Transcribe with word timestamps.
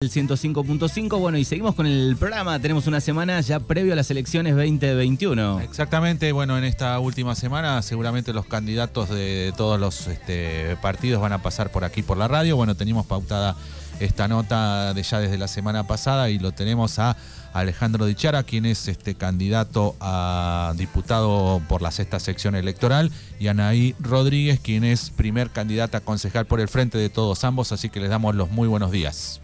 El 0.00 0.12
105.5, 0.12 1.18
bueno, 1.18 1.38
y 1.38 1.44
seguimos 1.44 1.74
con 1.74 1.84
el 1.84 2.16
programa. 2.16 2.60
Tenemos 2.60 2.86
una 2.86 3.00
semana 3.00 3.40
ya 3.40 3.58
previo 3.58 3.94
a 3.94 3.96
las 3.96 4.08
elecciones 4.12 4.54
2021. 4.54 5.58
Exactamente, 5.58 6.30
bueno, 6.30 6.56
en 6.56 6.62
esta 6.62 7.00
última 7.00 7.34
semana 7.34 7.82
seguramente 7.82 8.32
los 8.32 8.46
candidatos 8.46 9.08
de 9.08 9.52
todos 9.56 9.80
los 9.80 10.06
este, 10.06 10.76
partidos 10.80 11.20
van 11.20 11.32
a 11.32 11.42
pasar 11.42 11.72
por 11.72 11.82
aquí 11.82 12.04
por 12.04 12.16
la 12.16 12.28
radio. 12.28 12.54
Bueno, 12.54 12.76
teníamos 12.76 13.06
pautada 13.06 13.56
esta 13.98 14.28
nota 14.28 14.94
de 14.94 15.02
ya 15.02 15.18
desde 15.18 15.36
la 15.36 15.48
semana 15.48 15.88
pasada 15.88 16.30
y 16.30 16.38
lo 16.38 16.52
tenemos 16.52 17.00
a 17.00 17.16
Alejandro 17.52 18.06
Dichara, 18.06 18.44
quien 18.44 18.66
es 18.66 18.86
este 18.86 19.16
candidato 19.16 19.96
a 19.98 20.74
diputado 20.76 21.60
por 21.68 21.82
la 21.82 21.90
sexta 21.90 22.20
sección 22.20 22.54
electoral, 22.54 23.10
y 23.40 23.48
Anaí 23.48 23.96
Rodríguez, 23.98 24.60
quien 24.60 24.84
es 24.84 25.10
primer 25.10 25.50
candidata 25.50 25.98
a 25.98 26.02
concejal 26.02 26.46
por 26.46 26.60
el 26.60 26.68
frente 26.68 26.98
de 26.98 27.08
todos 27.08 27.42
ambos, 27.42 27.72
así 27.72 27.88
que 27.88 27.98
les 27.98 28.10
damos 28.10 28.36
los 28.36 28.48
muy 28.52 28.68
buenos 28.68 28.92
días. 28.92 29.40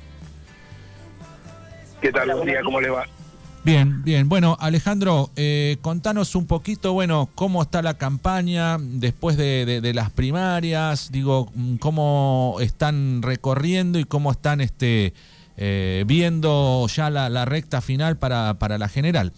¿Qué 2.04 2.12
tal? 2.12 2.30
Buen 2.34 2.46
día, 2.46 2.60
¿cómo 2.62 2.82
le 2.82 2.90
va? 2.90 3.06
Bien, 3.64 4.04
bien. 4.04 4.28
Bueno, 4.28 4.58
Alejandro, 4.60 5.30
eh, 5.36 5.78
contanos 5.80 6.34
un 6.34 6.46
poquito, 6.46 6.92
bueno, 6.92 7.30
cómo 7.34 7.62
está 7.62 7.80
la 7.80 7.96
campaña 7.96 8.76
después 8.78 9.38
de, 9.38 9.90
las 9.94 10.10
primarias, 10.10 11.10
digo, 11.10 11.50
mm, 11.54 11.76
cómo 11.76 12.58
están 12.60 13.22
recorriendo 13.22 13.98
y 13.98 14.04
cómo 14.04 14.32
están 14.32 14.60
este, 14.60 15.14
eh, 15.56 16.04
viendo 16.06 16.86
ya 16.88 17.08
la, 17.08 17.44
recta 17.46 17.80
final 17.80 18.18
para, 18.18 18.52
para 18.58 18.76
la 18.76 18.88
general. 18.88 19.32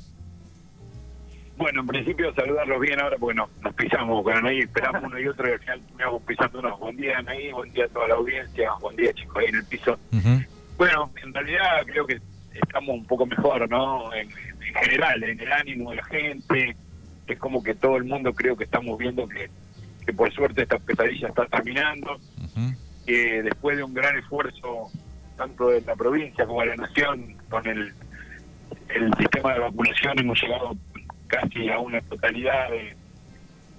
Bueno, 1.56 1.82
en 1.82 1.86
principio 1.86 2.34
saludarlos 2.34 2.80
bien 2.80 3.00
ahora 3.00 3.16
porque 3.20 3.36
nos, 3.36 3.48
pisamos 3.76 4.24
con 4.24 4.32
Anaí, 4.32 4.58
esperamos 4.58 5.04
uno 5.04 5.20
y 5.20 5.28
otro 5.28 5.48
y 5.48 5.52
al 5.52 5.60
final 5.60 5.80
terminamos 5.82 6.22
pisándonos. 6.22 6.80
Buen 6.80 6.96
día 6.96 7.18
Anaí, 7.18 7.52
buen 7.52 7.72
día 7.72 7.84
a 7.84 7.88
toda 7.90 8.08
la 8.08 8.14
audiencia, 8.16 8.72
buen 8.80 8.96
día 8.96 9.12
chicos 9.12 9.36
ahí 9.36 9.46
en 9.50 9.54
el 9.54 9.64
piso. 9.66 9.96
Bueno, 10.76 11.12
en 11.22 11.32
realidad 11.32 11.84
creo 11.86 12.04
que 12.04 12.20
estamos 12.62 12.94
un 12.94 13.04
poco 13.04 13.26
mejor, 13.26 13.68
¿no? 13.68 14.12
En, 14.14 14.28
general, 14.74 15.22
en 15.22 15.40
el 15.40 15.52
ánimo 15.52 15.90
de 15.90 15.96
la 15.96 16.04
gente. 16.04 16.76
Es 17.26 17.38
como 17.38 17.62
que 17.62 17.74
todo 17.74 17.96
el 17.96 18.04
mundo 18.04 18.32
creo 18.32 18.56
que 18.56 18.64
estamos 18.64 18.98
viendo 18.98 19.28
que, 19.28 19.50
que 20.04 20.12
por 20.12 20.32
suerte 20.32 20.62
esta 20.62 20.78
pesadilla 20.78 21.28
está 21.28 21.46
terminando. 21.46 22.18
Que 23.04 23.42
después 23.42 23.76
de 23.76 23.84
un 23.84 23.94
gran 23.94 24.18
esfuerzo, 24.18 24.90
tanto 25.36 25.68
de 25.68 25.80
la 25.82 25.94
provincia 25.94 26.46
como 26.46 26.60
de 26.60 26.68
la 26.68 26.76
nación, 26.76 27.36
con 27.48 27.66
el, 27.66 27.92
el 28.88 29.14
sistema 29.14 29.54
de 29.54 29.60
vacunación, 29.60 30.18
hemos 30.18 30.40
llegado 30.42 30.76
casi 31.28 31.68
a 31.68 31.78
una 31.78 32.00
totalidad 32.02 32.70
de 32.70 32.96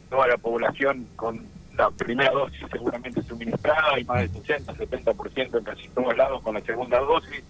toda 0.09 0.27
la 0.27 0.37
población 0.37 1.07
con 1.15 1.45
la 1.77 1.91
primera 1.91 2.31
dosis 2.31 2.65
seguramente 2.71 3.21
suministrada 3.21 3.99
y 3.99 4.03
más 4.05 4.21
del 4.21 4.43
60, 4.43 4.73
70% 4.73 5.57
en 5.57 5.63
casi 5.63 5.87
todos 5.89 6.17
lados 6.17 6.41
con 6.41 6.55
la 6.55 6.61
segunda 6.61 6.99
dosis 6.99 7.43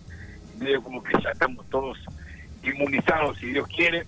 medio 0.57 0.81
como 0.81 1.03
que 1.03 1.13
ya 1.21 1.29
estamos 1.31 1.65
todos 1.69 1.97
inmunizados, 2.63 3.37
si 3.37 3.47
Dios 3.47 3.67
quiere. 3.67 4.05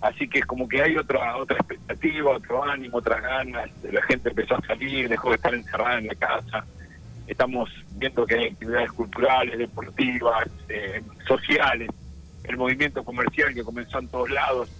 Así 0.00 0.28
que 0.28 0.38
es 0.38 0.46
como 0.46 0.68
que 0.68 0.80
hay 0.80 0.96
otra 0.96 1.36
otra 1.36 1.56
expectativa, 1.56 2.30
otro 2.36 2.64
ánimo, 2.64 2.98
otras 2.98 3.20
ganas. 3.20 3.70
La 3.90 4.02
gente 4.02 4.28
empezó 4.28 4.56
a 4.56 4.60
salir, 4.62 5.08
dejó 5.08 5.30
de 5.30 5.36
estar 5.36 5.54
encerrada 5.54 5.98
en 5.98 6.06
la 6.06 6.14
casa. 6.14 6.64
Estamos 7.26 7.68
viendo 7.96 8.24
que 8.24 8.34
hay 8.36 8.46
actividades 8.46 8.92
culturales, 8.92 9.58
deportivas, 9.58 10.48
eh, 10.68 11.02
sociales, 11.26 11.90
el 12.44 12.56
movimiento 12.56 13.04
comercial 13.04 13.52
que 13.52 13.64
comenzó 13.64 13.98
en 13.98 14.08
todos 14.08 14.30
lados. 14.30 14.70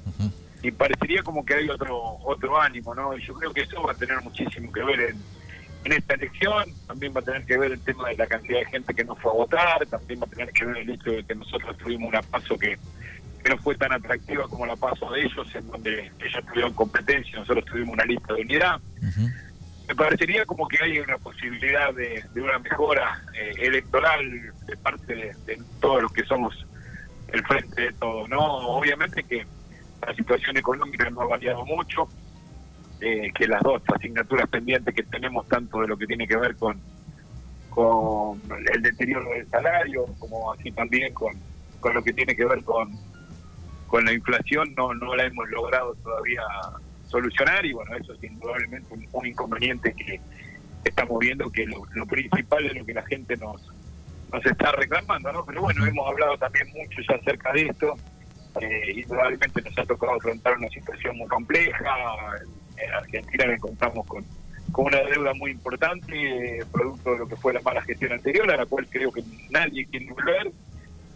Y 0.62 0.70
parecería 0.70 1.22
como 1.22 1.44
que 1.44 1.54
hay 1.54 1.68
otro 1.68 1.96
otro 2.24 2.60
ánimo, 2.60 2.94
¿no? 2.94 3.16
Y 3.16 3.22
yo 3.22 3.34
creo 3.34 3.52
que 3.52 3.62
eso 3.62 3.82
va 3.82 3.92
a 3.92 3.94
tener 3.94 4.20
muchísimo 4.22 4.72
que 4.72 4.82
ver 4.82 5.00
en, 5.00 5.16
en 5.88 5.94
esta 5.94 6.14
elección, 6.14 6.64
también 6.86 7.14
va 7.16 7.20
a 7.20 7.24
tener 7.24 7.44
que 7.46 7.56
ver 7.56 7.72
el 7.72 7.80
tema 7.80 8.10
de 8.10 8.16
la 8.16 8.26
cantidad 8.26 8.58
de 8.58 8.66
gente 8.66 8.94
que 8.94 9.04
no 9.04 9.16
fue 9.16 9.30
a 9.30 9.34
votar, 9.34 9.86
también 9.86 10.20
va 10.20 10.26
a 10.26 10.30
tener 10.30 10.52
que 10.52 10.66
ver 10.66 10.76
el 10.76 10.90
hecho 10.90 11.10
de 11.10 11.24
que 11.24 11.34
nosotros 11.34 11.78
tuvimos 11.78 12.08
una 12.08 12.20
paso 12.22 12.58
que, 12.58 12.78
no 13.48 13.56
fue 13.58 13.74
tan 13.76 13.90
atractiva 13.94 14.46
como 14.46 14.66
la 14.66 14.76
paso 14.76 15.10
de 15.10 15.22
ellos, 15.22 15.48
en 15.54 15.66
donde 15.68 16.12
ellos 16.18 16.44
tuvieron 16.48 16.74
competencia, 16.74 17.38
nosotros 17.38 17.64
tuvimos 17.64 17.94
una 17.94 18.04
lista 18.04 18.34
de 18.34 18.42
unidad. 18.42 18.78
Me 19.88 19.94
parecería 19.94 20.44
como 20.44 20.68
que 20.68 20.76
hay 20.84 20.98
una 20.98 21.16
posibilidad 21.16 21.94
de, 21.94 22.22
una 22.34 22.58
mejora 22.58 23.22
eh, 23.32 23.52
electoral 23.56 24.52
de 24.66 24.76
parte 24.76 25.14
de, 25.14 25.34
de, 25.46 25.62
todos 25.80 26.02
los 26.02 26.12
que 26.12 26.24
somos 26.24 26.54
el 27.32 27.42
frente 27.46 27.80
de 27.80 27.92
todo, 27.94 28.28
¿no? 28.28 28.38
Obviamente 28.76 29.22
que 29.24 29.46
la 30.06 30.14
situación 30.14 30.58
económica 30.58 31.08
no 31.08 31.22
ha 31.22 31.26
variado 31.26 31.64
mucho, 31.64 32.06
eh, 33.00 33.30
que 33.34 33.46
las 33.46 33.62
dos 33.62 33.82
asignaturas 33.94 34.48
pendientes 34.48 34.94
que 34.94 35.02
tenemos, 35.02 35.46
tanto 35.48 35.80
de 35.80 35.88
lo 35.88 35.96
que 35.96 36.06
tiene 36.06 36.26
que 36.26 36.36
ver 36.36 36.56
con, 36.56 36.80
con 37.70 38.40
el 38.72 38.82
deterioro 38.82 39.30
del 39.30 39.48
salario, 39.48 40.06
como 40.18 40.52
así 40.52 40.70
también 40.72 41.14
con, 41.14 41.32
con 41.80 41.94
lo 41.94 42.02
que 42.02 42.12
tiene 42.12 42.34
que 42.34 42.44
ver 42.44 42.62
con, 42.64 42.90
con 43.86 44.04
la 44.04 44.12
inflación, 44.12 44.74
no, 44.76 44.94
no 44.94 45.14
la 45.14 45.24
hemos 45.24 45.48
logrado 45.48 45.94
todavía 45.96 46.42
solucionar 47.06 47.64
y 47.64 47.72
bueno, 47.72 47.96
eso 47.96 48.12
es 48.12 48.22
indudablemente 48.22 48.94
un, 49.12 49.26
inconveniente 49.26 49.94
que 49.94 50.20
estamos 50.84 51.18
viendo 51.18 51.50
que 51.50 51.66
lo, 51.66 52.06
principal 52.06 52.66
es 52.66 52.74
lo 52.74 52.84
que 52.84 52.94
la 52.94 53.06
gente 53.06 53.36
nos, 53.36 53.62
nos 54.32 54.44
está 54.44 54.72
reclamando, 54.72 55.32
¿no? 55.32 55.44
Pero 55.44 55.62
bueno, 55.62 55.86
hemos 55.86 56.08
hablado 56.08 56.36
también 56.38 56.66
mucho 56.68 57.12
acerca 57.12 57.52
de 57.52 57.62
esto. 57.62 57.96
Eh, 58.60 59.02
indudablemente 59.02 59.62
nos 59.62 59.78
ha 59.78 59.84
tocado 59.84 60.14
afrontar 60.14 60.56
una 60.56 60.68
situación 60.68 61.16
muy 61.16 61.28
compleja, 61.28 61.94
en 62.80 62.92
Argentina 62.92 63.46
nos 63.46 63.54
encontramos 63.56 64.06
con, 64.06 64.24
con 64.72 64.86
una 64.86 64.98
deuda 64.98 65.34
muy 65.34 65.52
importante, 65.52 66.64
producto 66.72 67.12
de 67.12 67.18
lo 67.18 67.28
que 67.28 67.36
fue 67.36 67.52
la 67.52 67.60
mala 67.60 67.82
gestión 67.82 68.12
anterior, 68.12 68.50
a 68.50 68.56
la 68.56 68.66
cual 68.66 68.86
creo 68.88 69.12
que 69.12 69.22
nadie 69.50 69.86
quiere 69.86 70.10
volver. 70.12 70.52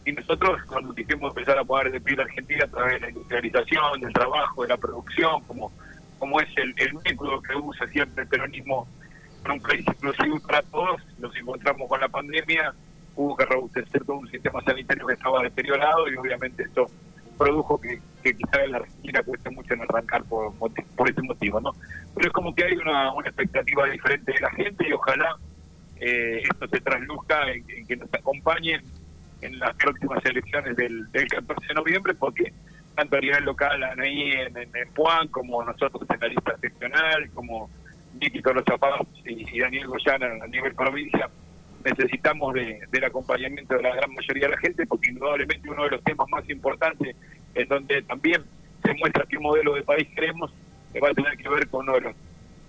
Y 0.04 0.12
nosotros, 0.12 0.60
cuando 0.66 0.94
quisimos 0.94 1.30
empezar 1.30 1.58
a 1.58 1.64
pagar 1.64 1.92
de 1.92 2.00
pie 2.00 2.16
a 2.18 2.22
Argentina 2.22 2.64
a 2.64 2.68
través 2.68 2.94
de 2.94 3.00
la 3.00 3.08
industrialización, 3.10 4.00
del 4.00 4.12
trabajo, 4.12 4.62
de 4.62 4.68
la 4.68 4.76
producción, 4.76 5.42
como, 5.44 5.70
como 6.18 6.40
es 6.40 6.48
el, 6.56 6.74
el 6.78 6.94
método 6.94 7.40
que 7.40 7.54
usa 7.54 7.86
siempre 7.86 8.24
el 8.24 8.28
peronismo 8.28 8.88
para 9.42 9.54
un 9.54 9.60
país 9.60 9.84
inclusivo 9.86 10.40
para 10.40 10.62
todos, 10.62 11.00
nos 11.18 11.34
encontramos 11.36 11.88
con 11.88 12.00
la 12.00 12.08
pandemia, 12.08 12.72
hubo 13.14 13.36
que 13.36 13.44
rebustecer 13.44 14.04
todo 14.04 14.16
un 14.16 14.30
sistema 14.30 14.60
sanitario 14.62 15.06
que 15.06 15.14
estaba 15.14 15.42
deteriorado 15.42 16.08
y 16.08 16.16
obviamente 16.16 16.62
esto 16.64 16.86
produjo 17.38 17.80
que, 17.80 18.00
que 18.22 18.34
quizá 18.34 18.62
en 18.64 18.72
la 18.72 18.78
Argentina 18.78 19.22
cueste 19.22 19.50
mucho 19.50 19.74
en 19.74 19.82
arrancar 19.82 20.24
por, 20.24 20.52
por 20.56 21.10
ese 21.10 21.22
motivo, 21.22 21.60
¿no? 21.60 21.72
Pero 22.14 22.28
es 22.28 22.32
como 22.32 22.54
que 22.54 22.64
hay 22.64 22.74
una, 22.74 23.12
una 23.12 23.28
expectativa 23.28 23.86
diferente 23.86 24.32
de 24.32 24.40
la 24.40 24.50
gente 24.50 24.88
y 24.88 24.92
ojalá 24.92 25.36
eh, 26.00 26.42
esto 26.42 26.66
se 26.68 26.80
trasluzca 26.80 27.50
en, 27.52 27.86
que 27.86 27.96
nos 27.96 28.12
acompañen 28.12 28.82
en 29.40 29.58
las 29.58 29.74
próximas 29.76 30.24
elecciones 30.24 30.76
del, 30.76 31.10
del 31.12 31.28
14 31.28 31.66
de 31.68 31.74
noviembre, 31.74 32.14
porque 32.14 32.52
tanto 32.94 33.16
a 33.16 33.20
nivel 33.20 33.44
local, 33.44 33.82
ahí 33.82 34.32
en, 34.32 34.56
en, 34.56 34.88
Puan, 34.94 35.28
como 35.28 35.62
nosotros 35.64 36.02
en 36.10 36.20
la 36.20 36.28
lista 36.28 36.56
seccional, 36.58 37.30
como 37.30 37.70
Vicky 38.14 38.42
Toro 38.42 38.62
Zapados 38.68 39.06
y, 39.24 39.58
Daniel 39.58 39.86
Goyana 39.86 40.26
a 40.42 40.46
nivel 40.46 40.74
provincia, 40.74 41.28
necesitamos 41.84 42.54
del 42.54 43.04
acompañamiento 43.04 43.74
de 43.74 43.82
la 43.82 43.94
gran 43.94 44.12
mayoría 44.12 44.46
de 44.46 44.54
la 44.54 44.58
gente, 44.58 44.86
porque 44.86 45.10
indudablemente 45.10 45.70
uno 45.70 45.84
de 45.84 45.90
los 45.90 46.04
temas 46.04 46.28
más 46.30 46.48
importantes 46.48 47.16
en 47.54 47.68
donde 47.68 48.02
también 48.02 48.42
se 48.84 48.94
muestra 48.94 49.24
qué 49.28 49.38
modelo 49.38 49.74
de 49.74 49.82
país 49.82 50.08
queremos, 50.14 50.52
va 51.02 51.10
a 51.10 51.14
tener 51.14 51.36
que 51.36 51.48
ver 51.48 51.68
con 51.68 51.88
uno 51.88 51.94
de 51.94 52.00
los 52.02 52.14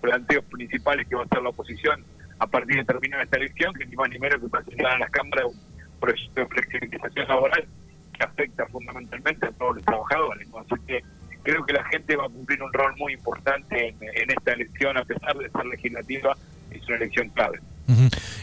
planteos 0.01 0.45
principales 0.45 1.07
que 1.07 1.15
va 1.15 1.23
a 1.23 1.27
ser 1.27 1.41
la 1.41 1.49
oposición 1.49 2.03
a 2.39 2.47
partir 2.47 2.77
de 2.77 2.85
terminar 2.85 3.21
esta 3.21 3.37
elección, 3.37 3.73
que 3.73 3.85
ni 3.85 3.95
más 3.95 4.09
ni 4.09 4.19
menos 4.19 4.41
que 4.41 4.49
presentar 4.49 4.93
a 4.93 4.99
las 4.99 5.09
cámaras 5.11 5.45
un 5.45 5.99
proyecto 5.99 6.41
de 6.41 6.47
flexibilización 6.47 7.27
laboral 7.27 7.65
que 8.13 8.23
afecta 8.23 8.65
fundamentalmente 8.67 9.47
a 9.47 9.51
todos 9.51 9.75
los 9.77 9.85
trabajadores. 9.85 10.47
Que 10.85 11.01
creo 11.43 11.65
que 11.65 11.73
la 11.73 11.83
gente 11.85 12.15
va 12.15 12.25
a 12.25 12.29
cumplir 12.29 12.61
un 12.61 12.73
rol 12.73 12.93
muy 12.97 13.13
importante 13.13 13.89
en, 13.89 13.95
en 14.01 14.31
esta 14.31 14.53
elección, 14.53 14.97
a 14.97 15.05
pesar 15.05 15.37
de 15.37 15.49
ser 15.49 15.65
legislativa, 15.65 16.35
es 16.71 16.85
una 16.87 16.97
elección 16.97 17.29
clave. 17.29 17.59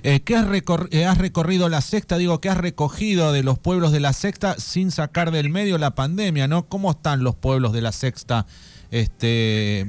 Eh, 0.02 0.20
¿Qué 0.20 0.34
has, 0.34 0.46
eh, 0.90 1.04
has, 1.04 1.18
recorrido 1.18 1.68
la 1.68 1.80
sexta? 1.80 2.16
Digo, 2.16 2.40
¿qué 2.40 2.48
has 2.48 2.56
recogido 2.56 3.32
de 3.32 3.42
los 3.42 3.58
pueblos 3.58 3.92
de 3.92 4.00
la 4.00 4.12
sexta 4.12 4.54
sin 4.54 4.90
sacar 4.90 5.30
del 5.30 5.50
medio 5.50 5.76
la 5.76 5.94
pandemia? 5.94 6.48
¿no? 6.48 6.66
¿Cómo 6.68 6.92
están 6.92 7.22
los 7.22 7.34
pueblos 7.34 7.72
de 7.72 7.82
la 7.82 7.92
sexta 7.92 8.46
este, 8.90 9.80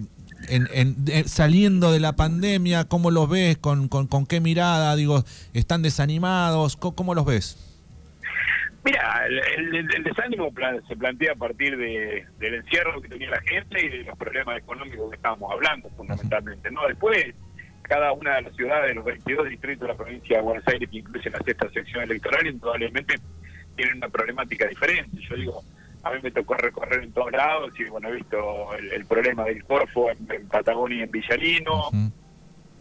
en, 0.49 1.27
saliendo 1.27 1.91
de 1.93 2.01
la 2.01 2.15
pandemia? 2.15 2.85
¿Cómo 2.85 3.09
los 3.09 3.29
ves? 3.29 3.57
¿Con, 3.57 3.87
con, 3.87 4.25
qué 4.25 4.41
mirada? 4.41 4.95
Digo, 4.95 5.23
¿están 5.53 5.81
desanimados? 5.81 6.75
¿Cómo, 6.75 7.15
los 7.15 7.25
ves? 7.25 7.57
Mira, 8.83 9.23
el, 9.27 10.03
desánimo 10.03 10.51
se 10.87 10.95
plantea 10.97 11.33
a 11.33 11.35
partir 11.35 11.77
de, 11.77 12.25
del 12.39 12.55
encierro 12.55 13.01
que 13.01 13.07
tenía 13.07 13.29
la 13.29 13.41
gente 13.41 13.85
y 13.85 13.89
de 13.89 14.03
los 14.03 14.17
problemas 14.17 14.57
económicos 14.57 15.09
que 15.09 15.15
estábamos 15.15 15.51
hablando, 15.53 15.89
fundamentalmente. 15.95 16.69
¿no? 16.71 16.85
Después 16.87 17.33
cada 17.81 18.11
una 18.13 18.35
de 18.35 18.43
las 18.43 18.55
ciudades 18.55 18.89
de 18.89 18.95
los 18.95 19.05
22 19.05 19.49
distritos 19.49 19.81
de 19.81 19.87
la 19.87 19.97
provincia 19.97 20.37
de 20.37 20.43
Buenos 20.43 20.67
Aires, 20.67 20.89
que 20.89 20.97
incluye 20.97 21.29
la 21.29 21.39
sexta 21.39 21.69
sección 21.69 22.03
electoral, 22.03 22.47
indudablemente 22.47 23.15
tienen 23.75 23.97
una 23.97 24.09
problemática 24.09 24.67
diferente. 24.67 25.17
Yo 25.29 25.35
digo, 25.35 25.63
a 26.03 26.11
mí 26.11 26.19
me 26.21 26.31
tocó 26.31 26.55
recorrer 26.55 27.03
en 27.03 27.11
todos 27.11 27.31
lados 27.31 27.71
y 27.79 27.83
bueno, 27.85 28.09
he 28.09 28.13
visto 28.13 28.73
el, 28.75 29.05
problema 29.05 29.45
del 29.45 29.63
Corfo 29.63 30.09
en, 30.09 30.47
Patagonia 30.47 30.99
y 30.99 31.01
en 31.01 31.11
Villarino, 31.11 31.89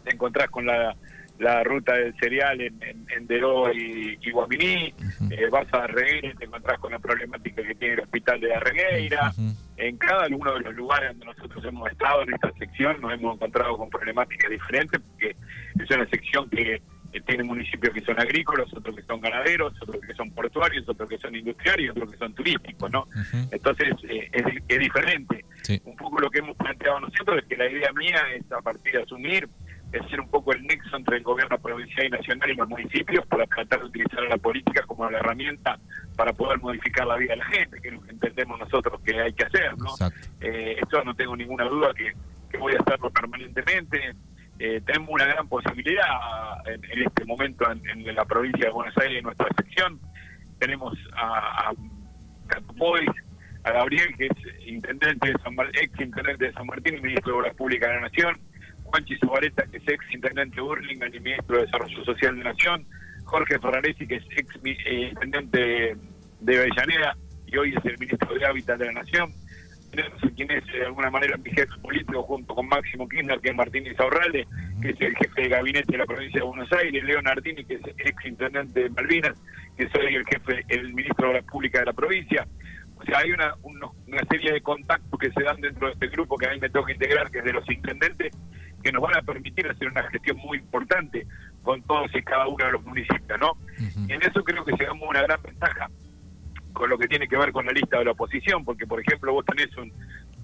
te 0.05 0.14
encontrás 0.14 0.49
con 0.50 0.67
la, 0.67 0.97
la 1.40 1.64
ruta 1.64 1.94
del 1.94 2.14
cereal 2.20 2.60
en, 2.60 2.78
en, 2.82 3.26
Deró 3.26 3.72
y, 3.72 4.31
Guaminí, 4.31 4.94
eh, 5.31 5.48
vas 5.50 5.66
a 5.72 5.87
Regueira 5.87 6.28
y 6.28 6.34
te 6.34 6.44
encontrás 6.44 6.78
con 6.78 6.92
la 6.92 6.98
problemática 6.98 7.62
que 7.62 7.75
tiene 7.75 7.94
el 7.94 8.00
hospital 8.00 8.40
de 8.40 8.48
la 8.48 8.60
Regueira. 8.60 9.32
En 9.76 9.96
cada 9.96 10.26
uno 10.28 10.52
de 10.54 10.60
los 10.60 10.75
lugares 10.75 11.10
donde 11.10 11.26
nosotros 11.26 11.64
hemos 11.64 11.90
estado 11.90 12.22
en 12.22 12.34
esta 12.34 12.52
sección 12.58 13.00
nos 13.00 13.14
hemos 13.14 13.37
encontrado 13.37 13.78
con 13.78 13.88
problemáticas 13.88 14.50
diferentes, 14.50 15.00
porque 15.00 15.34
es 15.82 15.90
una 15.90 16.06
sección 16.08 16.50
que 16.50 16.82
tiene 17.26 17.42
municipios 17.42 17.92
que 17.94 18.02
son 18.02 18.20
agrícolas, 18.20 18.72
otros 18.75 18.94
que 18.94 19.02
son 19.02 19.20
ganaderos, 19.20 19.72
otros 19.81 20.00
que 20.06 20.14
son 20.14 20.31
portuarios, 20.31 20.88
otros 20.88 21.08
que 21.08 21.19
son 21.19 21.34
industriales, 21.34 21.90
otros 21.90 22.12
que 22.12 22.19
son 22.19 22.34
turísticos, 22.34 22.90
¿no? 22.90 23.08
Entonces 23.50 23.94
eh, 24.08 24.31
es, 24.69 24.78
diferente. 24.78 25.44
Un 25.84 25.96
poco 25.96 26.20
lo 26.20 26.31
que 26.31 26.40
hemos 26.40 26.56
planteado 26.56 27.00
nosotros 27.00 27.38
es 27.38 27.44
que 27.44 27.56
la 27.56 27.70
idea 27.70 27.92
mía 27.92 28.20
es 28.34 28.50
a 28.52 28.60
partir 28.60 28.92
de 28.92 29.02
asumir 29.02 29.48
es 29.92 30.06
ser 30.08 30.20
un 30.20 30.28
poco 30.28 30.52
el 30.52 30.62
nexo 30.62 30.96
entre 30.96 31.16
el 31.19 31.22
gobierno 31.22 31.58
provincial 31.58 32.06
y 32.06 32.10
nacional 32.10 32.50
y 32.50 32.54
los 32.54 32.69
municipios 32.69 33.26
para 33.26 33.46
tratar 33.46 33.81
de 33.81 33.87
utilizar 33.87 34.22
la 34.28 34.37
política 34.37 34.84
como 34.87 35.10
la 35.10 35.19
herramienta 35.19 35.78
para 36.16 36.32
poder 36.32 36.60
modificar 36.60 37.06
la 37.06 37.16
vida 37.16 37.32
de 37.32 37.38
la 37.38 37.46
gente, 37.46 37.81
que 37.81 37.88
es 37.88 37.94
lo 37.94 38.02
que 38.02 38.10
entendemos 38.12 38.58
nosotros 38.58 39.00
que 39.04 39.20
hay 39.20 39.32
que 39.32 39.44
hacer, 39.44 39.76
¿no? 39.78 39.90
Eh, 40.40 40.76
esto 40.81 41.02
no 41.04 41.14
tengo 41.14 41.37
ninguna 41.37 41.64
duda 41.64 41.92
que, 41.94 42.12
voy 42.58 42.75
a 42.75 42.78
hacerlo 42.78 43.10
permanentemente. 43.10 44.12
Eh, 44.58 44.81
tenemos 44.84 45.08
una 45.10 45.25
gran 45.25 45.48
posibilidad 45.48 46.04
en, 46.66 47.02
este 47.02 47.25
momento 47.25 47.64
en, 47.70 48.14
la 48.14 48.25
provincia 48.25 48.66
de 48.66 48.72
Buenos 48.72 48.96
Aires, 48.98 49.19
en 49.19 49.25
nuestra 49.25 49.48
sección. 49.56 49.98
Tenemos 50.58 50.98
a, 51.14 51.70
a 51.70 51.72
a 53.64 53.72
Gabriel, 53.72 54.14
que 54.16 54.26
es 54.26 54.66
intendente 54.66 55.28
de 55.28 55.38
San, 55.42 55.54
ex 55.75 56.00
intendente 56.00 56.46
de 56.46 56.52
San 56.52 56.66
Martín 56.66 56.96
y 56.96 57.00
ministro 57.00 57.32
de 57.32 57.38
Obras 57.40 57.54
Públicas 57.54 57.88
de 57.88 57.94
la 57.96 58.00
Nación, 58.02 58.40
Juanchi 58.90 59.16
Subareta, 59.19 59.64
que 59.66 59.76
es 59.78 59.88
ex 59.88 60.04
intendente 60.12 60.56
de 60.56 60.62
Burlingame 60.62 61.16
y 61.16 61.20
ministro 61.20 61.56
de 61.56 61.64
Desarrollo 61.64 62.04
Social 62.04 62.37
de 62.37 62.44
Nación, 62.44 62.84
Jorge 63.25 63.58
Ferraresi, 63.58 64.06
que 64.06 64.16
es 64.16 64.25
ex 64.37 64.58
eh, 64.64 65.10
intendente 65.12 65.96
de 66.40 66.58
Avellaneda 66.58 67.16
y 67.46 67.56
hoy 67.56 67.75
es 67.76 67.84
el 67.84 67.98
ministro 67.98 68.34
de 68.34 68.44
Hábitat 68.44 68.78
de 68.78 68.87
la 68.87 68.92
Nación. 68.92 69.32
Tenemos 69.90 70.20
quien 70.37 70.50
es 70.52 70.64
de 70.66 70.87
alguna 70.87 71.10
manera 71.10 71.37
mi 71.37 71.50
jefe 71.50 71.76
político 71.82 72.22
junto 72.22 72.54
con 72.54 72.69
Máximo 72.69 73.08
Kirchner, 73.08 73.40
que 73.40 73.50
es 73.50 73.54
Martínez 73.56 73.98
Aurralde, 73.98 74.46
que 74.81 74.90
es 74.90 75.00
el 75.00 75.16
jefe 75.16 75.42
de 75.42 75.48
gabinete 75.48 75.92
de 75.92 75.98
la 75.98 76.06
provincia 76.06 76.40
de 76.40 76.46
Buenos 76.46 76.72
Aires, 76.72 77.04
Leo 77.04 77.22
Nardini, 77.22 77.64
que 77.64 77.75
es 77.75 77.82
ex 77.98 78.25
intendente 78.25 78.84
de 78.84 78.90
Malvinas, 78.90 79.34
que 79.76 79.88
soy 79.90 80.14
el 80.14 80.25
jefe, 80.26 80.64
el 80.69 80.94
ministro 80.94 81.28
de 81.28 81.34
la 81.34 81.42
Pública 81.42 81.81
de 81.81 81.87
la 81.87 81.92
provincia. 81.92 82.46
O 82.96 83.04
sea, 83.04 83.19
hay 83.19 83.32
una, 83.32 83.54
una 83.62 84.22
serie 84.31 84.52
de 84.52 84.60
contactos 84.60 85.19
que 85.19 85.31
se 85.32 85.42
dan 85.42 85.60
dentro 85.60 85.88
de 85.88 85.94
este 85.94 86.08
grupo 86.08 86.37
que 86.37 86.46
a 86.46 86.50
mí 86.50 86.60
me 86.60 86.70
toca 86.70 86.92
integrar, 86.92 87.31
que 87.31 87.38
es 87.38 87.44
de 87.44 87.52
los 87.52 87.69
intendentes, 87.69 88.32
que 88.82 88.92
nos 88.92 89.02
van 89.02 89.16
a 89.16 89.22
permitir 89.22 89.68
hacer 89.68 89.88
una 89.88 90.02
gestión 90.04 90.36
muy 90.38 90.58
importante 90.58 91.26
con 91.62 91.82
todos 91.82 92.10
y 92.14 92.22
cada 92.22 92.46
uno 92.48 92.64
de 92.64 92.72
los 92.72 92.84
municipios, 92.84 93.38
¿no? 93.38 93.52
Y 94.08 94.12
en 94.12 94.22
eso 94.22 94.42
creo 94.42 94.64
que 94.64 94.72
llegamos 94.72 95.02
a 95.02 95.10
una 95.10 95.22
gran 95.22 95.42
ventaja 95.42 95.88
con 96.72 96.88
lo 96.88 96.98
que 96.98 97.08
tiene 97.08 97.28
que 97.28 97.36
ver 97.36 97.52
con 97.52 97.66
la 97.66 97.72
lista 97.72 97.98
de 97.98 98.06
la 98.06 98.12
oposición, 98.12 98.64
porque 98.64 98.86
por 98.86 99.00
ejemplo 99.00 99.32
vos 99.32 99.44
tenés 99.44 99.76
un 99.76 99.92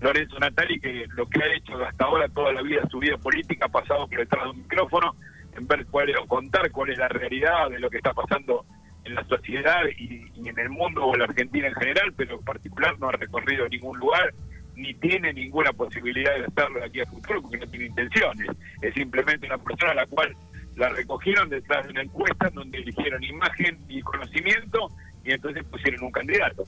Lorenzo 0.00 0.38
Natali 0.38 0.78
que 0.78 1.06
lo 1.14 1.26
que 1.26 1.42
ha 1.42 1.54
hecho 1.54 1.82
hasta 1.84 2.04
ahora 2.04 2.28
toda 2.28 2.52
la 2.52 2.62
vida, 2.62 2.82
su 2.90 2.98
vida 2.98 3.16
política, 3.16 3.66
ha 3.66 3.68
pasado 3.68 4.06
por 4.06 4.18
detrás 4.18 4.44
de 4.44 4.50
un 4.50 4.58
micrófono, 4.58 5.16
en 5.56 5.66
ver 5.66 5.86
cuál 5.86 6.10
es, 6.10 6.16
o 6.18 6.26
contar 6.26 6.70
cuál 6.70 6.90
es 6.90 6.98
la 6.98 7.08
realidad 7.08 7.70
de 7.70 7.78
lo 7.78 7.88
que 7.88 7.96
está 7.96 8.12
pasando 8.12 8.66
en 9.04 9.14
la 9.14 9.24
sociedad 9.24 9.82
y, 9.96 10.30
y 10.34 10.48
en 10.48 10.58
el 10.58 10.68
mundo 10.68 11.06
o 11.06 11.14
en 11.14 11.20
la 11.20 11.26
Argentina 11.26 11.68
en 11.68 11.74
general, 11.74 12.12
pero 12.16 12.38
en 12.38 12.44
particular 12.44 12.98
no 12.98 13.08
ha 13.08 13.12
recorrido 13.12 13.68
ningún 13.68 13.98
lugar 13.98 14.34
ni 14.76 14.94
tiene 14.94 15.32
ninguna 15.32 15.72
posibilidad 15.72 16.34
de 16.34 16.44
hacerlo 16.44 16.80
de 16.80 16.86
aquí 16.86 17.00
a 17.00 17.06
futuro 17.06 17.42
porque 17.42 17.58
no 17.58 17.66
tiene 17.66 17.86
intenciones. 17.86 18.48
Es 18.82 18.94
simplemente 18.94 19.46
una 19.46 19.58
persona 19.58 19.92
a 19.92 19.94
la 19.94 20.06
cual 20.06 20.36
la 20.76 20.90
recogieron 20.90 21.48
detrás 21.48 21.84
de 21.86 21.92
una 21.92 22.02
encuesta 22.02 22.50
donde 22.50 22.78
eligieron 22.78 23.24
imagen 23.24 23.78
y 23.88 24.02
conocimiento 24.02 24.88
y 25.24 25.32
entonces 25.32 25.64
pusieron 25.64 26.04
un 26.04 26.12
candidato. 26.12 26.64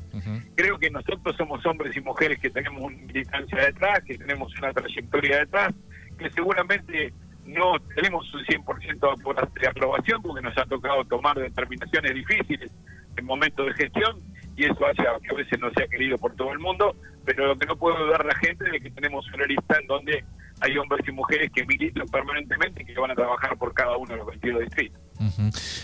Creo 0.57 0.79
que 0.79 0.91
nosotros 0.91 1.37
somos 1.37 1.65
hombres 1.67 1.97
y 1.97 2.01
mujeres 2.01 2.41
que 2.41 2.51
tenemos 2.51 2.83
una 2.83 2.97
militancia 2.97 3.59
detrás, 3.67 4.03
que 4.05 4.19
tenemos 4.19 4.53
una 4.59 4.73
trayectoria 4.73 5.41
detrás, 5.41 5.75
que 6.19 6.31
seguramente 6.31 7.13
no 7.45 7.79
tenemos 7.95 8.33
un 8.35 8.45
100% 8.45 9.61
de 9.61 9.69
aprobación 9.69 10.23
porque 10.23 10.43
nos 10.43 10.57
ha 10.59 10.65
tocado 10.65 11.05
tomar 11.05 11.39
determinaciones 11.39 12.15
difíciles 12.15 12.71
en 13.17 13.25
momentos 13.25 13.67
de 13.67 13.75
gestión 13.75 14.21
y 14.59 14.65
eso 14.65 14.85
hace 14.87 15.03
que 15.23 15.35
a 15.35 15.37
veces 15.37 15.61
no 15.61 15.71
sea 15.71 15.87
querido 15.87 16.19
por 16.19 16.35
todo 16.35 16.53
el 16.53 16.59
mundo, 16.59 16.97
pero 17.25 17.47
lo 17.47 17.57
que 17.57 17.65
no 17.65 17.77
puedo 17.77 17.97
dudar 18.05 18.25
la 18.27 18.35
gente 18.35 18.65
es 18.75 18.83
que 18.83 18.91
tenemos 18.91 19.25
una 19.33 19.47
lista 19.47 19.79
en 19.81 19.87
donde 19.87 20.25
hay 20.61 20.77
hombres 20.77 21.07
y 21.07 21.13
mujeres 21.13 21.53
que 21.55 21.65
militan 21.65 22.09
permanentemente 22.09 22.83
y 22.83 22.87
que 22.87 22.99
van 22.99 23.13
a 23.13 23.15
trabajar 23.15 23.57
por 23.57 23.73
cada 23.73 23.97
uno 23.97 24.15
de 24.15 24.17
los 24.17 24.27
22 24.27 24.63
distritos. 24.63 25.01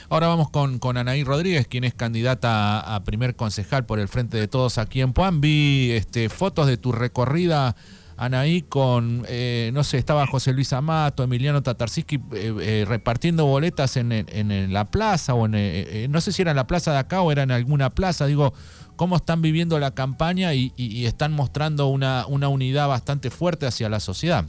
Ahora 0.08 0.26
vamos 0.26 0.50
con, 0.50 0.80
con 0.80 0.96
Anaí 0.96 1.22
Rodríguez, 1.22 1.68
quien 1.68 1.84
es 1.84 1.94
candidata 1.94 2.80
a, 2.80 3.04
primer 3.04 3.36
concejal 3.36 3.86
por 3.86 4.00
el 4.00 4.08
Frente 4.08 4.38
de 4.38 4.48
Todos 4.48 4.78
aquí 4.78 5.00
en 5.00 5.12
Puan. 5.12 5.40
Este, 5.44 6.28
fotos 6.28 6.66
de 6.66 6.76
tu 6.76 6.90
recorrida 6.90 7.76
Anaí 8.16 8.62
con, 8.62 9.24
eh, 9.28 9.70
no 9.74 9.82
sé, 9.82 9.98
estaba 9.98 10.26
José 10.26 10.52
Luis 10.52 10.72
Amato, 10.72 11.24
Emiliano 11.24 11.62
Tatarsiski 11.62 12.16
eh, 12.32 12.54
eh, 12.60 12.84
repartiendo 12.86 13.44
boletas 13.44 13.96
en, 13.96 14.12
en, 14.12 14.72
la 14.72 14.84
plaza, 14.84 15.34
o 15.34 15.46
en, 15.46 16.10
no 16.12 16.20
sé 16.20 16.30
si 16.30 16.42
era 16.42 16.52
en 16.52 16.56
la 16.56 16.66
plaza 16.66 16.92
de 16.92 16.98
acá 16.98 17.22
o 17.22 17.32
era 17.32 17.42
en 17.42 17.50
alguna 17.50 17.90
plaza, 17.90 18.26
digo, 18.26 18.52
cómo 18.94 19.16
están 19.16 19.42
viviendo 19.42 19.78
la 19.80 19.92
campaña 19.92 20.54
y, 20.54 20.72
están 21.04 21.32
mostrando 21.32 21.88
una, 21.88 22.24
una 22.28 22.48
unidad 22.48 22.88
bastante 22.88 23.30
fuerte 23.30 23.66
hacia 23.66 23.88
la 23.88 24.00
sociedad. 24.00 24.44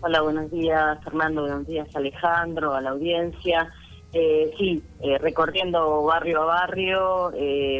Hola, 0.00 0.22
buenos 0.22 0.50
días 0.50 0.98
Fernando, 1.04 1.42
buenos 1.42 1.66
días 1.66 1.88
Alejandro, 1.94 2.74
a 2.74 2.80
la 2.80 2.90
audiencia. 2.90 3.70
sí, 4.12 4.82
recorriendo 5.20 6.02
barrio 6.04 6.42
a 6.42 6.44
barrio, 6.46 7.32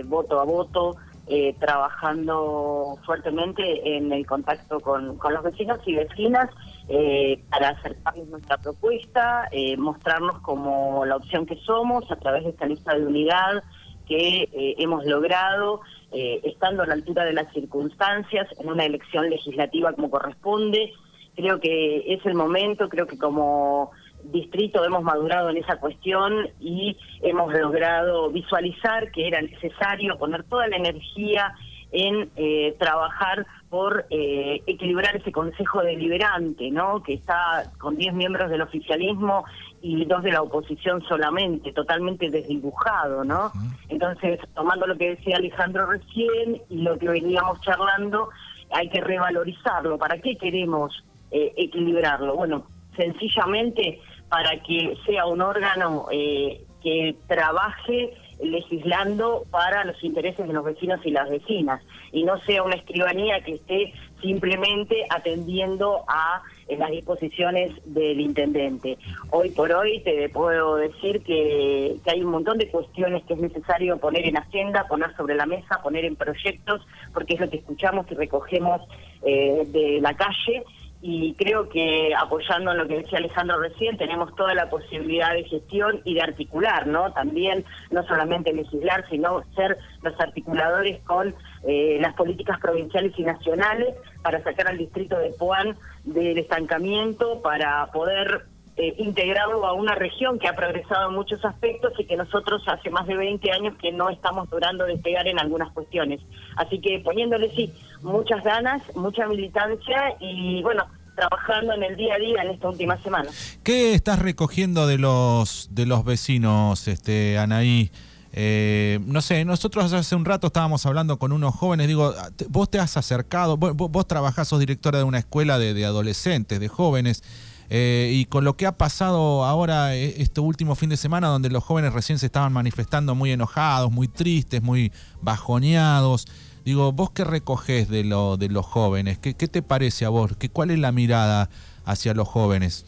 voto 0.07 0.41
a 0.41 0.45
voto, 0.45 0.97
eh, 1.31 1.55
trabajando 1.61 2.99
fuertemente 3.05 3.97
en 3.97 4.11
el 4.13 4.27
contacto 4.27 4.81
con, 4.81 5.19
los 5.19 5.43
vecinos 5.43 5.79
y 5.85 5.95
vecinas 5.95 6.49
eh, 6.89 7.43
para 7.51 7.69
acercarles 7.69 8.29
nuestra 8.29 8.57
propuesta, 8.57 9.47
eh, 9.53 9.77
mostrarnos 9.77 10.41
como 10.41 11.05
la 11.05 11.17
opción 11.17 11.45
que 11.45 11.57
somos 11.57 12.11
a 12.11 12.17
través 12.17 12.45
de 12.45 12.51
esta 12.51 12.65
lista 12.65 12.95
de 12.95 13.05
unidad 13.05 13.63
que 14.07 14.49
hemos 14.79 15.05
logrado, 15.05 15.83
estando 16.11 16.83
a 16.83 16.87
la 16.87 16.95
altura 16.95 17.27
de 17.27 17.35
las 17.35 17.53
circunstancias, 17.53 18.49
en 18.59 18.71
una 18.71 18.87
elección 18.87 19.29
legislativa 19.29 19.93
como 19.93 20.09
corresponde. 20.09 20.95
Creo 21.37 21.61
que 21.61 22.15
es 22.15 22.25
el 22.25 22.33
momento, 22.33 22.89
creo 22.89 23.07
que 23.07 23.19
como 23.19 23.91
distrito 24.33 24.85
hemos 24.85 25.03
madurado 25.03 25.51
en 25.51 25.59
esa 25.59 25.77
cuestión 25.77 26.49
y 26.61 26.97
hemos 27.23 27.53
logrado 27.53 28.31
visualizar 28.31 29.11
que 29.11 29.27
era 29.29 29.41
necesario 29.41 30.19
poner 30.19 30.45
toda 30.45 30.67
la 30.69 30.77
energía 30.77 31.55
en 31.91 32.31
eh, 32.37 32.77
trabajar 32.79 33.47
por 33.71 34.07
eh, 34.11 34.63
equilibrar 34.67 35.17
ese 35.17 35.33
consejo 35.33 35.83
deliberante, 35.83 36.71
¿no? 36.71 37.03
Que 37.03 37.15
está 37.15 37.71
con 37.79 37.97
10 37.97 38.15
miembros 38.15 38.51
del 38.51 38.63
oficialismo 38.63 39.45
y 39.81 40.05
dos 40.05 40.23
de 40.23 40.33
la 40.33 40.43
oposición 40.43 41.03
solamente, 41.03 41.73
totalmente 41.73 42.31
desdibujado, 42.31 43.25
¿no? 43.25 43.53
Entonces, 43.89 44.41
tomando 44.55 44.87
lo 44.87 44.97
que 44.97 45.17
decía 45.17 45.37
Alejandro 45.37 45.87
recién 45.87 46.61
y 46.69 46.83
lo 46.83 46.99
que 46.99 47.09
veníamos 47.09 47.61
charlando, 47.63 48.31
hay 48.71 48.89
que 48.91 49.01
revalorizarlo. 49.01 49.99
¿Para 49.99 50.19
qué 50.19 50.37
queremos 50.37 51.05
eh, 51.31 51.53
equilibrarlo? 51.57 52.37
Bueno, 52.37 52.67
sencillamente 52.97 54.01
para 54.29 54.63
que 54.63 54.97
sea 55.07 55.27
un 55.27 55.41
órgano 55.41 56.07
eh, 56.11 56.63
que 56.83 57.17
trabaje 57.27 58.13
legislando 58.41 59.45
para 59.51 59.85
los 59.85 60.03
intereses 60.05 60.47
de 60.47 60.53
los 60.53 60.65
vecinos 60.65 61.01
y 61.05 61.11
las 61.11 61.29
vecinas 61.29 61.83
y 62.13 62.23
no 62.23 62.39
sea 62.41 62.63
una 62.63 62.77
escribanía 62.77 63.41
que 63.41 63.55
esté 63.55 63.93
simplemente 64.23 65.05
atendiendo 65.11 66.05
a 66.09 66.43
las 66.77 66.91
disposiciones 66.91 67.73
del 67.85 68.21
intendente. 68.21 68.99
Hoy 69.31 69.51
por 69.51 69.73
hoy 69.73 70.01
te 70.01 70.29
puedo 70.29 70.77
decir 70.77 71.23
que, 71.23 71.97
hay 72.07 72.23
un 72.23 72.31
montón 72.31 72.59
de 72.59 72.69
cuestiones 72.69 73.23
que 73.25 73.35
es 73.35 73.41
necesario 73.41 73.99
poner 73.99 74.27
en 74.27 74.37
agenda, 74.37 74.87
poner 74.87 75.15
sobre 75.17 75.35
la 75.35 75.47
mesa, 75.47 75.81
poner 75.83 76.05
en 76.05 76.17
proyectos, 76.17 76.87
porque 77.13 77.35
es 77.35 77.41
lo 77.41 77.49
que 77.49 77.59
escuchamos 77.59 78.07
y 78.11 78.15
recogemos 78.15 78.83
eh, 79.23 79.65
de 79.69 80.01
la 80.01 80.15
calle 80.15 80.65
y 81.01 81.35
creo 81.35 81.69
que 81.69 82.13
apoyando 82.15 82.75
lo 82.75 82.89
que 82.89 82.99
decía 82.99 83.19
Alejandro 83.19 83.61
recién, 83.61 83.97
tenemos 83.97 84.35
toda 84.35 84.55
la 84.55 84.69
posibilidad 84.69 85.33
de 85.33 85.45
gestión 85.45 86.01
y 86.05 86.15
de 86.15 86.23
articular, 86.23 86.87
¿no? 86.89 87.13
También 87.13 87.65
no 87.91 88.03
solamente 88.05 88.53
legislar, 88.53 89.09
sino 89.09 89.43
ser 89.55 89.79
los 90.03 90.19
articuladores 90.21 91.01
con 91.05 91.35
eh, 91.65 91.99
las 92.01 92.15
políticas 92.15 92.59
provinciales 92.59 93.13
y 93.17 93.23
nacionales 93.23 93.95
para 94.23 94.43
sacar 94.43 94.69
al 94.69 94.79
distrito 94.79 95.17
de 95.19 95.31
Puan 95.31 95.77
del 96.05 96.39
estancamiento, 96.39 97.43
para 97.43 97.87
poder 97.93 98.47
eh, 98.79 98.95
integrado 98.99 99.67
a 99.67 99.73
una 99.73 99.95
región 99.95 100.39
que 100.39 100.49
ha 100.49 100.55
progresado 100.55 101.09
en 101.09 101.17
muchos 101.17 101.45
aspectos 101.45 101.93
y 101.99 102.05
que 102.05 102.17
nosotros 102.17 102.63
hace 102.69 102.91
más 102.91 103.07
de 103.07 103.17
20 103.17 103.51
años 103.51 103.75
que 103.81 103.93
no 103.93 104.09
estamos 104.09 104.49
logrando 104.51 104.85
despegar 104.85 105.27
en 105.27 105.39
algunas 105.39 105.73
cuestiones. 105.73 106.21
Así 106.57 106.81
que 106.81 107.01
poniéndole 107.01 107.51
sí 107.51 107.73
muchas 108.03 108.43
ganas, 108.45 108.83
mucha 108.95 109.27
militancia 109.27 110.15
y 110.21 110.63
bueno, 110.63 110.87
trabajando 111.17 111.75
en 111.75 111.83
el 111.83 111.97
día 111.97 112.15
a 112.15 112.19
día 112.19 112.43
en 112.43 112.51
esta 112.51 112.69
última 112.69 112.97
semana. 113.03 113.29
¿Qué 113.65 113.95
estás 113.95 114.21
recogiendo 114.21 114.87
de 114.87 114.99
los 114.99 115.69
de 115.73 115.85
los 115.85 116.05
vecinos, 116.05 116.87
este 116.87 117.37
Anaí? 117.37 117.91
Eh, 118.33 119.01
no 119.07 119.21
sé, 119.21 119.45
nosotros 119.45 119.93
hace 119.93 120.15
un 120.15 120.25
rato 120.25 120.49
estábamos 120.49 120.85
hablando 120.87 121.19
con 121.19 121.33
unos 121.33 121.55
jóvenes, 121.55 121.89
digo, 121.89 122.15
vos 122.51 122.71
te 122.71 122.79
has 122.79 122.97
acercado, 122.97 123.57
vos, 123.57 123.75
vos 123.75 124.07
trabajás, 124.07 124.47
sos 124.47 124.61
directora 124.61 124.99
de 124.99 125.05
una 125.05 125.19
escuela 125.19 125.59
de, 125.59 125.85
adolescentes, 125.85 126.61
de 126.61 126.69
jóvenes, 126.69 127.25
eh, 127.71 128.11
y 128.13 128.25
con 128.25 128.45
lo 128.45 128.57
que 128.57 128.67
ha 128.67 128.79
pasado 128.79 129.45
ahora 129.45 129.95
eh, 129.95 130.15
este 130.19 130.41
último 130.41 130.75
fin 130.75 130.89
de 130.89 130.97
semana, 130.97 131.29
donde 131.29 131.51
los 131.51 131.63
jóvenes 131.63 131.93
recién 131.93 132.19
se 132.19 132.27
estaban 132.27 132.53
manifestando 132.53 133.15
muy 133.15 133.31
enojados, 133.33 133.91
muy 133.91 134.09
tristes, 134.09 134.63
muy 134.63 134.93
bajoneados, 135.21 136.27
digo, 136.65 136.93
vos 136.93 137.11
qué 137.11 137.25
recogés 137.25 137.89
de, 137.89 138.05
lo, 138.05 138.37
de 138.37 138.49
los 138.49 138.65
jóvenes, 138.65 139.19
¿Qué, 139.19 139.35
qué 139.35 139.49
te 139.49 139.63
parece 139.63 140.05
a 140.05 140.09
vos? 140.09 140.37
¿Qué, 140.37 140.49
¿Cuál 140.49 140.71
es 140.71 140.79
la 140.79 140.93
mirada 140.93 141.51
hacia 141.85 142.15
los 142.15 142.29
jóvenes? 142.29 142.87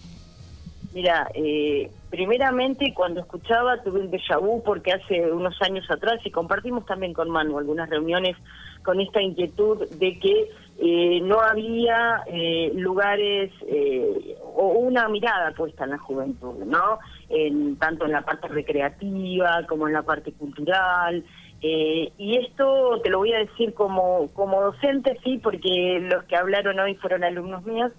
Mira, 0.94 1.28
eh, 1.34 1.90
primeramente 2.10 2.92
cuando 2.94 3.20
escuchaba 3.20 3.80
tuve 3.82 4.00
un 4.00 4.10
déjà 4.10 4.40
vu 4.40 4.62
porque 4.64 4.92
hace 4.92 5.30
unos 5.30 5.60
años 5.62 5.88
atrás 5.88 6.20
y 6.24 6.30
compartimos 6.30 6.84
también 6.84 7.12
con 7.12 7.30
Manu 7.30 7.58
algunas 7.58 7.88
reuniones 7.88 8.36
con 8.82 9.00
esta 9.00 9.22
inquietud 9.22 9.88
de 9.88 10.18
que 10.18 10.50
eh, 10.82 11.20
no 11.22 11.40
había 11.40 12.22
eh, 12.26 12.72
lugares 12.74 13.52
eh, 13.68 14.36
o 14.60 14.68
una 14.78 15.08
mirada 15.08 15.52
puesta 15.52 15.84
en 15.84 15.90
la 15.90 15.98
juventud, 15.98 16.64
¿no? 16.66 16.98
En, 17.30 17.76
tanto 17.76 18.04
en 18.04 18.12
la 18.12 18.20
parte 18.20 18.48
recreativa 18.48 19.64
como 19.66 19.86
en 19.86 19.94
la 19.94 20.02
parte 20.02 20.32
cultural. 20.32 21.24
y 21.62 22.36
esto 22.36 23.00
te 23.02 23.10
lo 23.10 23.18
voy 23.18 23.32
a 23.32 23.38
decir 23.38 23.72
como, 23.74 24.28
como 24.34 24.60
docente, 24.60 25.18
sí, 25.24 25.38
porque 25.42 25.98
los 26.00 26.24
que 26.24 26.36
hablaron 26.36 26.78
hoy 26.78 26.94
fueron 26.96 27.24
alumnos 27.24 27.64
míos, 27.64 27.92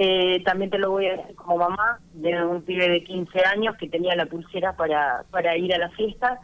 eh, 0.00 0.42
también 0.44 0.70
te 0.70 0.78
lo 0.78 0.90
voy 0.90 1.06
a 1.06 1.16
decir 1.16 1.34
como 1.34 1.56
mamá 1.56 1.98
de 2.12 2.44
un 2.44 2.62
pibe 2.62 2.88
de 2.88 3.02
15 3.02 3.40
años 3.46 3.76
que 3.76 3.88
tenía 3.88 4.14
la 4.14 4.26
pulsera 4.26 4.76
para, 4.76 5.24
para 5.30 5.56
ir 5.56 5.74
a 5.74 5.78
la 5.78 5.88
fiesta 5.90 6.38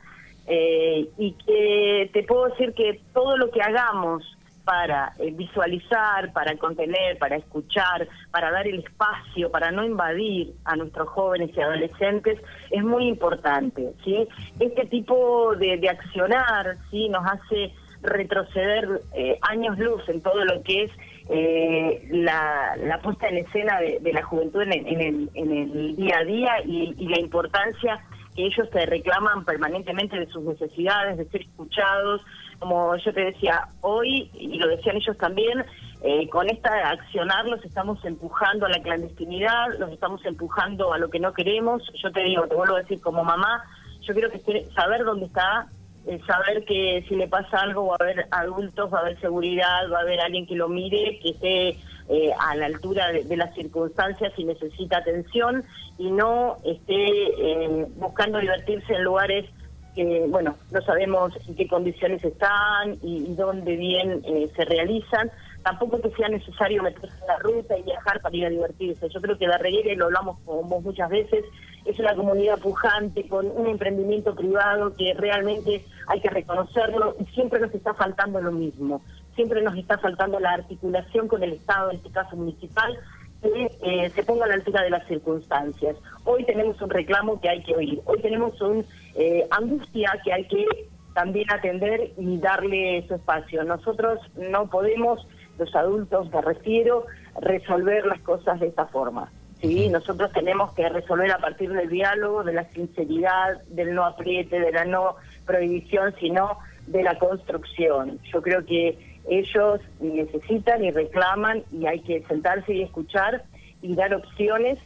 eh, 0.47 1.09
y 1.19 1.33
que 1.33 2.11
te 2.13 2.25
puedo 2.25 2.49
decir 2.49 2.75
que 2.75 3.01
todo 3.13 3.37
lo 3.37 3.51
que 3.51 3.63
hagamos 3.63 4.25
para 4.65 5.13
eh, 5.19 5.31
visualizar, 5.33 6.33
para 6.33 6.57
contener, 6.57 7.19
para 7.19 7.37
escuchar, 7.37 8.09
para 8.31 8.51
dar 8.51 8.67
el 8.67 8.81
espacio, 8.81 9.51
para 9.51 9.71
no 9.71 9.85
invadir 9.85 10.55
a 10.65 10.77
nuestros 10.77 11.09
jóvenes 11.09 11.51
y 11.57 11.61
adolescentes 11.61 12.41
es 12.71 12.83
muy 12.83 13.09
importante, 13.09 13.93
¿sí? 14.05 14.27
Este 14.59 14.87
tipo 14.87 15.55
de, 15.57 15.77
de 15.77 15.89
accionar, 15.89 16.77
¿sí? 16.91 17.09
Nos 17.09 17.25
hace 17.27 17.73
retroceder 18.03 19.01
años 19.41 19.79
luz 19.79 20.07
en 20.09 20.21
todo 20.21 20.45
lo 20.45 20.63
que 20.63 20.85
es 20.85 20.91
eh, 21.29 22.07
la, 22.11 22.77
la, 22.77 22.99
puesta 22.99 23.29
en 23.29 23.39
escena 23.39 23.81
de, 23.81 24.13
la 24.13 24.23
juventud 24.23 24.61
en 24.61 24.73
el, 24.73 25.31
en, 25.33 25.53
el, 25.53 25.97
día 25.97 26.19
a 26.19 26.25
día 26.25 26.53
y, 26.67 27.09
la 27.09 27.19
importancia 27.19 27.99
que 28.35 28.47
ellos 28.47 28.69
te 28.71 28.87
reclaman 28.87 29.45
permanentemente 29.45 30.19
de 30.19 30.27
sus 30.27 30.43
necesidades, 30.45 31.19
de 31.19 31.27
ser 31.27 31.43
escuchados. 31.43 32.21
Como 32.59 32.97
yo 32.97 33.13
te 33.13 33.25
decía, 33.27 33.69
hoy, 33.81 34.31
y 34.35 34.59
lo 34.59 34.69
decían 34.69 34.97
ellos 34.97 35.17
también, 35.19 35.65
eh, 36.03 36.29
con 36.29 36.49
esta 36.51 36.91
accionar 36.91 37.47
los 37.47 37.65
estamos 37.65 38.05
empujando 38.05 38.67
a 38.67 38.69
la 38.69 38.83
clandestinidad, 38.83 39.79
los 39.79 39.91
estamos 39.91 40.25
empujando 40.25 40.93
a 40.93 40.99
lo 40.99 41.11
que 41.11 41.21
no 41.21 41.33
queremos. 41.33 41.83
Yo 42.03 42.13
te 42.13 42.23
digo, 42.25 42.47
te 42.47 42.55
vuelvo 42.55 42.77
a 42.77 42.83
decir 42.83 43.01
como 43.01 43.25
mamá, 43.25 43.65
yo 44.03 44.13
quiero 44.13 44.31
que 44.31 44.67
saber 44.75 45.05
dónde 45.05 45.27
está 45.27 45.69
eh, 46.07 46.21
saber 46.27 46.67
que 46.67 47.03
si 47.09 47.17
le 47.17 47.29
pasa 47.29 47.61
algo 47.61 47.87
va 47.87 47.97
a 47.99 48.03
haber 48.03 48.27
adultos, 48.31 48.93
va 48.93 48.99
a 48.99 49.01
haber 49.03 49.19
seguridad, 49.21 49.91
va 49.91 49.99
a 49.99 50.03
haber 50.03 50.21
alguien 50.21 50.47
que 50.47 50.55
lo 50.55 50.69
mire, 50.69 51.19
que 51.21 51.31
esté 51.31 51.79
eh, 52.09 52.31
a 52.39 52.55
la 52.57 52.67
altura 52.67 53.13
de, 53.13 53.37
las 53.37 53.55
circunstancias 53.55 54.33
y 54.37 54.45
necesita 54.45 54.99
atención 54.99 55.65
y 55.99 56.11
no 56.11 56.57
esté 56.65 57.07
eh, 57.07 57.87
buscando 57.97 58.39
divertirse 58.39 58.95
en 58.95 59.05
lugares 59.05 59.47
que, 59.95 60.25
bueno, 60.29 60.57
no 60.73 60.81
sabemos 60.83 61.33
en 61.47 61.55
qué 61.55 61.69
condiciones 61.69 62.25
están 62.25 62.99
y, 63.03 63.35
dónde 63.35 63.77
bien 63.77 64.23
se 64.57 64.65
realizan 64.65 65.31
tampoco 65.65 66.01
que 66.01 66.11
sea 66.11 66.29
necesario 66.29 66.83
meterse 66.83 67.17
en 67.21 67.27
la 67.27 67.39
ruta 67.39 67.77
y 67.77 67.83
viajar 67.83 68.21
para 68.21 68.37
ir 68.37 68.47
a 68.47 68.51
divertirse. 68.51 69.09
Yo 69.09 69.21
creo 69.21 69.39
que 69.39 69.47
la 69.47 69.59
Reguera, 69.59 69.93
y 69.93 69.97
lo 69.97 70.05
hablamos 70.05 70.39
con 70.45 70.69
vos 70.69 70.83
muchas 70.83 71.09
veces, 71.09 71.45
es 71.85 71.99
una 71.99 72.15
comunidad 72.15 72.59
pujante, 72.59 73.27
con 73.27 73.47
un 73.51 73.67
emprendimiento 73.67 74.35
privado 74.35 74.95
que 74.95 75.15
realmente 75.15 75.85
hay 76.07 76.21
que 76.21 76.31
reconocerlo 76.31 77.17
y 77.19 77.25
siempre 77.35 77.61
nos 77.61 77.75
está 77.75 77.95
faltando 77.95 78.41
lo 78.41 78.53
mismo. 78.53 79.03
Siempre 79.35 79.63
nos 79.63 79.77
está 79.77 79.99
faltando 79.99 80.39
la 80.41 80.53
articulación 80.53 81.29
con 81.29 81.43
el 81.43 81.55
Estado, 81.55 81.91
en 81.91 81.97
este 81.97 82.11
caso 82.11 82.37
municipal, 82.37 82.99
que 83.43 83.71
eh, 83.83 84.11
se 84.11 84.23
ponga 84.23 84.45
a 84.45 84.49
la 84.49 84.55
altura 84.55 84.83
de 84.83 84.91
las 84.91 85.07
circunstancias. 85.07 85.97
Hoy 86.25 86.45
tenemos 86.45 86.81
un 86.81 86.91
reclamo 86.91 87.41
que 87.41 87.49
hay 87.49 87.63
que 87.63 87.75
oír, 87.75 88.01
hoy 88.07 88.21
tenemos 88.21 88.61
una 88.61 88.83
eh, 89.15 89.47
angustia 89.51 90.13
que 90.25 90.33
hay 90.33 90.47
que 90.47 90.67
también 91.15 91.51
atender 91.51 92.13
y 92.17 92.39
darle 92.39 93.05
su 93.07 93.15
espacio. 93.15 93.63
Nosotros 93.65 94.19
no 94.37 94.69
podemos 94.69 95.27
los 95.59 95.75
adultos, 95.75 96.31
me 96.33 96.41
refiero, 96.41 97.07
resolver 97.41 98.07
las 98.07 98.21
cosas 98.21 98.61
de 98.61 98.69
esta 98.69 98.87
forma. 98.87 99.31
¿sí? 99.61 99.89
Nosotros 99.89 100.33
tenemos 100.33 100.73
que 100.75 100.89
resolver 100.89 101.31
a 101.31 101.39
partir 101.39 101.73
del 101.73 101.89
diálogo, 101.89 102.43
de 102.43 102.53
la 102.53 102.65
sinceridad, 102.71 103.63
del 103.69 103.95
no 103.95 104.05
apriete, 104.05 104.59
de 104.59 104.73
la 104.73 104.85
no 104.85 105.17
prohibición, 105.47 106.15
sino 106.19 106.59
de 106.87 107.03
la 107.03 107.19
construcción. 107.19 108.19
Yo 108.33 108.43
creo 108.43 108.65
que 108.65 109.14
ellos 109.29 109.81
necesitan 110.01 110.85
y 110.85 110.91
reclaman 110.91 111.63
y 111.73 111.87
hay 111.87 112.01
que 112.01 112.23
sentarse 112.25 112.75
y 112.75 112.83
escuchar 112.83 113.45
y 113.83 113.95
dar 113.95 114.15
opciones. 114.15 114.79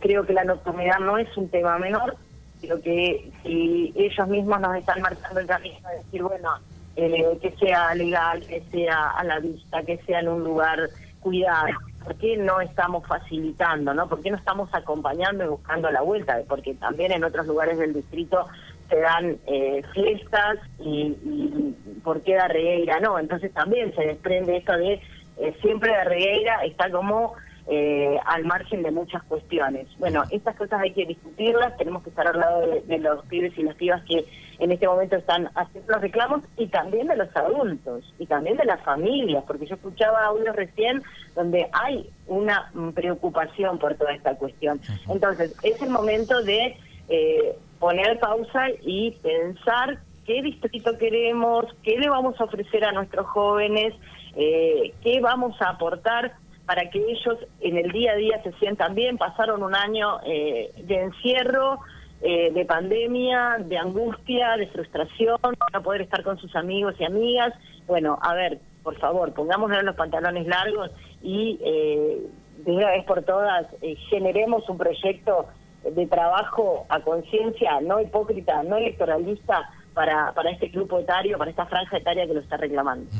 Creo 0.00 0.24
que 0.24 0.32
la 0.32 0.44
nocturnidad 0.44 0.98
no 1.00 1.18
es 1.18 1.34
un 1.36 1.48
tema 1.48 1.78
menor, 1.78 2.16
pero 2.60 2.80
que 2.80 3.30
si 3.42 3.92
ellos 3.96 4.28
mismos 4.28 4.60
nos 4.60 4.76
están 4.76 5.00
marcando 5.02 5.40
el 5.40 5.46
camino 5.46 5.88
de 5.88 5.96
decir, 5.96 6.22
bueno, 6.22 6.48
eh, 6.96 7.38
que 7.40 7.50
sea 7.52 7.94
legal, 7.94 8.46
que 8.46 8.62
sea 8.70 9.10
a 9.10 9.24
la 9.24 9.40
vista, 9.40 9.82
que 9.82 9.98
sea 9.98 10.20
en 10.20 10.28
un 10.28 10.44
lugar 10.44 10.88
cuidado. 11.20 11.68
¿Por 12.04 12.16
qué 12.16 12.36
no 12.36 12.60
estamos 12.60 13.06
facilitando, 13.06 13.92
no? 13.92 14.08
¿Por 14.08 14.22
qué 14.22 14.30
no 14.30 14.36
estamos 14.36 14.70
acompañando 14.72 15.44
y 15.44 15.48
buscando 15.48 15.90
la 15.90 16.00
vuelta? 16.00 16.40
Porque 16.48 16.74
también 16.74 17.12
en 17.12 17.24
otros 17.24 17.46
lugares 17.46 17.78
del 17.78 17.92
distrito 17.92 18.46
se 18.90 19.00
dan 19.00 19.38
eh, 19.46 19.82
fiestas 19.94 20.58
y, 20.78 21.16
y, 21.24 21.76
¿por 22.04 22.22
qué 22.22 22.38
Regueira 22.38 23.00
no? 23.00 23.18
Entonces 23.18 23.52
también 23.52 23.94
se 23.94 24.02
desprende 24.02 24.56
esto 24.58 24.76
de 24.76 25.00
eh, 25.38 25.56
siempre 25.62 25.90
de 25.92 26.04
Regueira 26.04 26.64
está 26.64 26.90
como 26.90 27.34
eh, 27.66 28.18
al 28.26 28.44
margen 28.44 28.82
de 28.82 28.90
muchas 28.90 29.22
cuestiones. 29.22 29.86
Bueno, 29.98 30.24
estas 30.30 30.56
cosas 30.56 30.80
hay 30.80 30.92
que 30.92 31.06
discutirlas, 31.06 31.76
tenemos 31.76 32.02
que 32.02 32.10
estar 32.10 32.26
al 32.26 32.40
lado 32.40 32.66
de, 32.66 32.98
los 32.98 33.24
pibes 33.26 33.56
y 33.56 33.62
las 33.62 33.76
pibas 33.76 34.02
que 34.04 34.24
en 34.58 34.72
este 34.72 34.88
momento 34.88 35.16
están 35.16 35.48
haciendo 35.54 35.92
los 35.92 36.02
reclamos 36.02 36.42
y 36.56 36.66
también 36.66 37.06
de 37.06 37.16
los 37.16 37.34
adultos 37.36 38.12
y 38.18 38.26
también 38.26 38.56
de 38.56 38.64
las 38.64 38.82
familias, 38.82 39.44
porque 39.46 39.66
yo 39.66 39.76
escuchaba 39.76 40.24
audios 40.24 40.56
recién 40.56 41.02
donde 41.34 41.68
hay 41.72 42.10
una 42.26 42.72
preocupación 42.94 43.78
por 43.78 43.94
toda 43.94 44.14
esta 44.14 44.34
cuestión. 44.36 44.80
Entonces, 45.08 45.54
es 45.62 45.80
el 45.80 45.90
momento 45.90 46.42
de 46.42 46.76
eh, 47.08 47.56
poner 47.80 48.20
pausa 48.20 48.66
y 48.82 49.10
pensar 49.22 49.98
qué 50.24 50.42
distrito 50.42 50.96
queremos, 50.98 51.64
qué 51.82 51.98
le 51.98 52.08
vamos 52.08 52.40
a 52.40 52.44
ofrecer 52.44 52.84
a 52.84 52.92
nuestros 52.92 53.26
jóvenes, 53.26 53.94
eh, 54.36 54.94
qué 55.02 55.20
vamos 55.20 55.60
a 55.60 55.70
aportar 55.70 56.34
para 56.70 56.88
que 56.88 57.00
ellos 57.00 57.36
en 57.60 57.78
el 57.78 57.90
día 57.90 58.12
a 58.12 58.14
día 58.14 58.40
se 58.44 58.52
sientan 58.60 58.94
bien. 58.94 59.18
Pasaron 59.18 59.64
un 59.64 59.74
año 59.74 60.20
eh, 60.24 60.70
de 60.84 61.00
encierro, 61.00 61.80
eh, 62.22 62.52
de 62.52 62.64
pandemia, 62.64 63.56
de 63.58 63.76
angustia, 63.76 64.56
de 64.56 64.68
frustración, 64.68 65.36
no 65.72 65.82
poder 65.82 66.02
estar 66.02 66.22
con 66.22 66.38
sus 66.38 66.54
amigos 66.54 66.94
y 67.00 67.04
amigas. 67.04 67.54
Bueno, 67.88 68.20
a 68.22 68.34
ver, 68.34 68.60
por 68.84 68.96
favor, 69.00 69.34
pongámonos 69.34 69.82
los 69.82 69.96
pantalones 69.96 70.46
largos 70.46 70.92
y 71.22 71.58
eh, 71.64 72.18
de 72.58 72.70
una 72.70 72.90
vez 72.90 73.04
por 73.04 73.22
todas 73.22 73.66
generemos 74.08 74.68
un 74.68 74.78
proyecto 74.78 75.48
de 75.84 76.06
trabajo 76.06 76.86
a 76.88 77.00
conciencia, 77.00 77.80
no 77.80 78.00
hipócrita, 78.00 78.62
no 78.62 78.76
electoralista, 78.76 79.68
para, 79.94 80.32
para 80.32 80.50
este 80.50 80.68
grupo 80.68 80.98
etario, 80.98 81.36
para 81.38 81.50
esta 81.50 81.66
franja 81.66 81.96
etaria 81.96 82.26
que 82.26 82.34
lo 82.34 82.40
está 82.40 82.56
reclamando. 82.56 83.10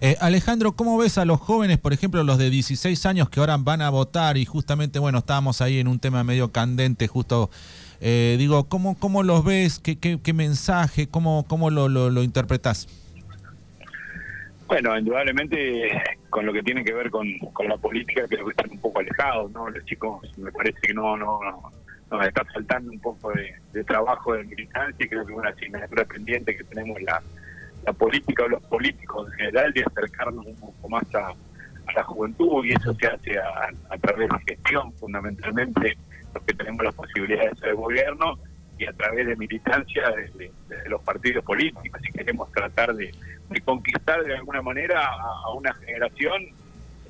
Eh, 0.00 0.16
Alejandro, 0.20 0.72
¿cómo 0.72 0.96
ves 0.98 1.18
a 1.18 1.24
los 1.24 1.40
jóvenes, 1.40 1.78
por 1.78 1.92
ejemplo, 1.92 2.22
los 2.22 2.38
de 2.38 2.50
16 2.50 3.06
años 3.06 3.28
que 3.28 3.40
ahora 3.40 3.56
van 3.58 3.82
a 3.82 3.90
votar 3.90 4.36
y 4.36 4.44
justamente, 4.44 4.98
bueno, 4.98 5.18
estábamos 5.18 5.60
ahí 5.60 5.78
en 5.78 5.88
un 5.88 5.98
tema 5.98 6.24
medio 6.24 6.52
candente, 6.52 7.08
justo, 7.08 7.50
eh, 8.00 8.36
digo, 8.38 8.68
¿cómo, 8.68 8.98
¿cómo 8.98 9.22
los 9.22 9.44
ves? 9.44 9.78
¿Qué, 9.78 9.98
qué, 9.98 10.32
mensaje? 10.32 11.08
¿Cómo, 11.08 11.44
cómo 11.48 11.70
lo, 11.70 11.88
lo, 11.88 12.10
lo 12.10 12.22
interpretás? 12.22 12.88
Bueno, 14.66 14.96
indudablemente 14.96 15.90
con 16.30 16.46
lo 16.46 16.52
que 16.52 16.62
tiene 16.62 16.82
que 16.82 16.94
ver 16.94 17.10
con, 17.10 17.28
con 17.52 17.68
la 17.68 17.76
política 17.76 18.22
creo 18.26 18.46
que 18.46 18.52
están 18.52 18.70
un 18.70 18.78
poco 18.78 19.00
alejados, 19.00 19.50
¿no? 19.52 19.68
Los 19.68 19.84
chicos 19.84 20.22
me 20.38 20.50
parece 20.50 20.78
que 20.80 20.94
no, 20.94 21.14
no, 21.16 21.40
no 21.42 21.81
nos 22.12 22.26
está 22.26 22.44
faltando 22.44 22.92
un 22.92 23.00
poco 23.00 23.32
de, 23.32 23.84
trabajo 23.84 24.34
de 24.34 24.44
militancia 24.44 25.04
y 25.04 25.08
creo 25.08 25.26
que 25.26 25.32
es 25.32 25.38
una 25.38 25.50
asignatura 25.50 26.04
pendiente 26.04 26.56
que 26.56 26.64
tenemos 26.64 27.00
la, 27.02 27.22
la 27.84 27.92
política 27.92 28.44
o 28.44 28.48
los 28.48 28.62
políticos 28.64 29.28
en 29.32 29.38
general 29.38 29.72
de 29.72 29.82
acercarnos 29.82 30.46
un 30.46 30.56
poco 30.56 30.88
más 30.88 31.14
a, 31.14 31.28
a 31.28 31.92
la 31.94 32.04
juventud 32.04 32.64
y 32.64 32.72
eso 32.72 32.94
se 32.94 33.06
hace 33.06 33.38
a, 33.38 33.98
través 33.98 34.28
de 34.28 34.54
gestión 34.54 34.92
fundamentalmente, 34.94 35.96
los 36.34 36.44
que 36.44 36.54
tenemos 36.54 36.84
las 36.84 36.94
posibilidades 36.94 37.58
de 37.60 37.72
gobierno 37.72 38.38
y 38.78 38.86
a 38.86 38.92
través 38.92 39.26
de 39.26 39.36
militancia 39.36 40.10
de, 40.10 40.50
los 40.88 41.00
partidos 41.02 41.44
políticos 41.44 42.00
y 42.06 42.12
queremos 42.12 42.50
tratar 42.52 42.94
de, 42.94 43.12
conquistar 43.64 44.22
de 44.24 44.36
alguna 44.36 44.62
manera 44.62 45.04
a, 45.04 45.50
una 45.54 45.72
generación 45.74 46.42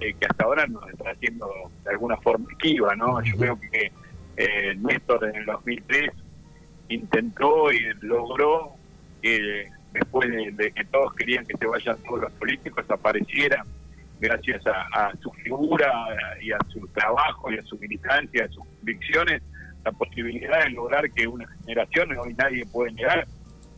eh, 0.00 0.14
que 0.14 0.26
hasta 0.26 0.44
ahora 0.44 0.66
nos 0.66 0.88
está 0.90 1.11
haciendo 1.11 1.49
de 1.85 1.90
alguna 1.90 2.16
forma 2.18 2.50
esquiva, 2.52 2.94
¿no? 2.97 3.23
Yo 3.23 3.37
creo 3.37 3.61
que 3.61 3.92
eh, 4.36 4.74
Néstor 4.76 5.24
en 5.24 5.36
el 5.36 5.46
2003 5.46 6.10
intentó 6.88 7.72
y 7.72 7.80
logró 8.00 8.72
que 9.20 9.68
después 9.92 10.30
de, 10.30 10.72
que 10.72 10.84
todos 10.86 11.14
querían 11.14 11.46
que 11.46 11.56
se 11.56 11.66
vayan 11.66 11.96
todos 12.02 12.22
los 12.22 12.32
políticos 12.32 12.84
apareciera 12.88 13.64
gracias 14.20 14.62
a, 14.66 15.12
su 15.20 15.30
figura 15.32 15.92
y 16.40 16.52
a 16.52 16.58
su 16.68 16.86
trabajo 16.88 17.50
y 17.50 17.58
a 17.58 17.62
su 17.64 17.76
militancia, 17.78 18.44
a 18.44 18.48
sus 18.48 18.64
convicciones, 18.64 19.42
la 19.84 19.90
posibilidad 19.90 20.62
de 20.62 20.70
lograr 20.70 21.10
que 21.10 21.26
una 21.26 21.46
generación, 21.64 22.16
hoy 22.16 22.32
nadie 22.34 22.64
puede 22.66 22.92
negar, 22.92 23.26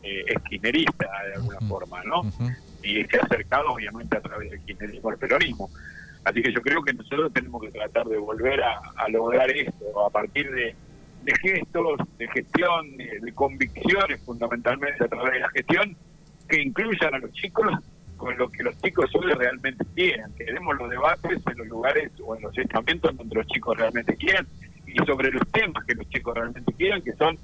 eh, 0.03 0.23
es 0.27 0.43
kirchnerista 0.43 1.09
de 1.29 1.35
alguna 1.37 1.61
forma, 1.67 2.03
¿no? 2.05 2.31
Y 2.83 3.03
se 3.05 3.17
ha 3.17 3.23
acercado 3.23 3.73
obviamente 3.73 4.19
a 4.19 4.21
través 4.21 4.51
del 4.51 4.61
kirchnerismo 4.61 5.09
al 5.09 5.17
peronismo. 5.17 5.71
Así 6.25 6.43
que 6.43 6.53
yo 6.53 6.61
creo 6.63 6.83
que 6.83 6.95
nosotros 6.95 7.33
tenemos 7.33 7.63
que 7.63 7.71
tratar 7.71 8.07
de 8.07 8.17
volver 8.17 8.63
a, 8.63 9.09
lograr 9.09 9.51
esto 9.51 10.07
a 10.07 10.11
partir 10.11 10.51
de, 10.51 10.75
gestos, 11.43 11.99
de 12.19 12.29
gestión, 12.29 12.97
de, 12.97 13.33
convicciones 13.35 14.21
fundamentalmente 14.25 15.05
a 15.05 15.09
través 15.09 15.33
de 15.33 15.41
la 15.41 15.51
gestión, 15.51 15.97
que 16.49 16.63
incluyan 16.63 17.15
a 17.15 17.19
los 17.19 17.33
chicos 17.33 17.67
con 18.17 18.37
lo 18.39 18.49
que 18.49 18.63
los 18.63 18.81
chicos 18.81 19.11
hoy 19.17 19.33
realmente 19.33 19.85
quieren, 19.95 20.33
que 20.37 20.45
demos 20.45 20.77
los 20.79 20.89
debates 20.89 21.43
en 21.47 21.59
los 21.59 21.67
lugares 21.67 22.11
o 22.25 22.37
en 22.37 22.43
los 22.43 22.57
estamentos 22.57 23.15
donde 23.17 23.35
los 23.35 23.47
chicos 23.49 23.77
realmente 23.77 24.17
quieran 24.17 24.47
y 24.87 24.97
sobre 25.05 25.31
los 25.31 25.47
temas 25.49 25.85
que 25.85 25.95
los 25.95 26.09
chicos 26.09 26.35
realmente 26.35 26.73
quieran, 26.75 27.03
que 27.03 27.13
son 27.15 27.37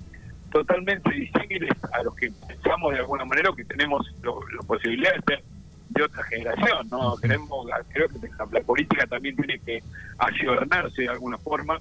totalmente 0.51 1.11
disímiles 1.11 1.73
a 1.93 2.03
los 2.03 2.15
que 2.15 2.31
pensamos 2.47 2.93
de 2.93 3.01
alguna 3.01 3.25
manera 3.25 3.51
que 3.57 3.65
tenemos 3.65 4.07
la 4.23 4.67
posibilidad 4.67 5.15
de 5.15 5.23
ser 5.23 5.45
de 5.91 6.05
otra 6.05 6.23
generación, 6.25 6.89
¿no? 6.89 7.17
Queremos, 7.17 7.67
creo 7.93 8.09
que 8.09 8.29
la 8.53 8.61
política 8.63 9.07
también 9.07 9.37
tiene 9.37 9.59
que 9.59 9.83
ayornarse 10.19 11.03
de 11.03 11.09
alguna 11.09 11.37
forma 11.39 11.81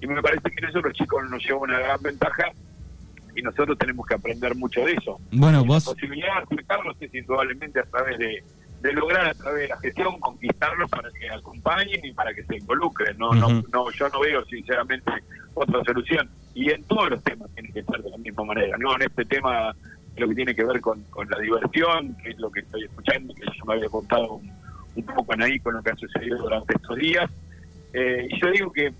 y 0.00 0.06
me 0.06 0.22
parece 0.22 0.50
que 0.50 0.58
en 0.58 0.70
eso 0.70 0.80
los 0.80 0.92
chicos 0.92 1.28
nos 1.30 1.42
llevan 1.42 1.70
una 1.70 1.78
gran 1.78 2.02
ventaja 2.02 2.52
y 3.34 3.42
nosotros 3.42 3.76
tenemos 3.78 4.06
que 4.06 4.14
aprender 4.14 4.54
mucho 4.56 4.84
de 4.84 4.92
eso. 4.92 5.18
Bueno, 5.32 5.64
vos... 5.64 5.86
La 5.86 5.92
posibilidad 5.92 6.36
de 6.36 6.42
acercarlos 6.42 6.96
es 7.00 7.14
indudablemente 7.14 7.80
a 7.80 7.84
través 7.84 8.18
de, 8.18 8.44
de 8.82 8.92
lograr 8.92 9.26
a 9.26 9.34
través 9.34 9.62
de 9.62 9.68
la 9.68 9.78
gestión 9.78 10.20
conquistarlos 10.20 10.90
para 10.90 11.10
que 11.10 11.30
acompañen 11.30 12.04
y 12.04 12.12
para 12.12 12.34
que 12.34 12.44
se 12.44 12.56
involucren. 12.56 13.16
No, 13.18 13.32
no, 13.32 13.62
no, 13.72 13.90
yo 13.90 14.08
no 14.10 14.20
veo 14.20 14.44
sinceramente 14.46 15.10
otra 15.54 15.82
solución. 15.84 16.30
Y 16.54 16.70
en 16.70 16.82
todos 16.84 17.10
los 17.10 17.22
temas 17.22 17.50
tiene 17.54 17.70
que 17.72 17.82
ser 17.82 18.02
de 18.02 18.10
la 18.10 18.16
misma 18.18 18.44
manera. 18.44 18.76
No 18.78 18.94
en 18.96 19.02
este 19.02 19.24
tema 19.26 19.74
lo 20.16 20.28
que 20.28 20.34
tiene 20.34 20.54
que 20.54 20.64
ver 20.64 20.80
con, 20.80 21.04
la 21.28 21.38
diversión, 21.38 22.16
que 22.16 22.30
es 22.30 22.38
lo 22.38 22.50
que 22.50 22.60
estoy 22.60 22.84
escuchando, 22.84 23.34
que 23.34 23.42
yo 23.42 23.64
me 23.64 23.74
había 23.74 23.88
contado 23.88 24.34
un, 24.34 25.04
poco 25.04 25.34
en 25.34 25.42
ahí 25.42 25.58
con 25.60 25.74
lo 25.74 25.82
que 25.82 25.90
ha 25.90 25.96
sucedido 25.96 26.38
durante 26.38 26.74
estos 26.74 26.96
días. 26.96 27.30
Eh, 27.92 28.28
y 28.30 28.40
yo 28.40 28.50
digo 28.50 28.72
que 28.72 28.92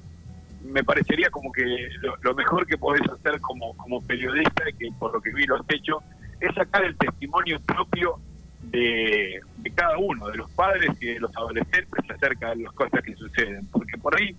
me 0.65 0.85
parecería 0.85 1.31
como 1.31 1.53
que 1.53 1.89
lo, 2.23 2.35
mejor 2.35 2.67
que 2.67 2.77
podés 2.77 3.03
hacer 3.09 3.41
como, 3.41 3.77
como 3.77 4.03
periodista, 4.03 4.65
que 4.79 4.89
por 4.99 5.13
lo 5.13 5.21
que 5.21 5.33
vi 5.33 5.45
lo 5.47 5.57
has 5.57 5.67
hecho, 5.69 6.03
es 6.41 6.55
sacar 6.55 6.85
el 6.85 6.97
testimonio 6.97 7.61
propio 7.61 8.19
de, 8.71 9.41
cada 9.75 9.99
uno, 9.99 10.29
de 10.29 10.37
los 10.37 10.51
padres 10.53 10.91
y 11.01 11.07
de 11.07 11.21
los 11.21 11.35
adolescentes 11.37 12.11
acerca 12.11 12.51
de 12.51 12.63
las 12.63 12.73
cosas 12.73 13.03
que 13.03 13.15
suceden. 13.15 13.67
Porque 13.67 13.99
por 13.99 14.19
ahí, 14.21 14.35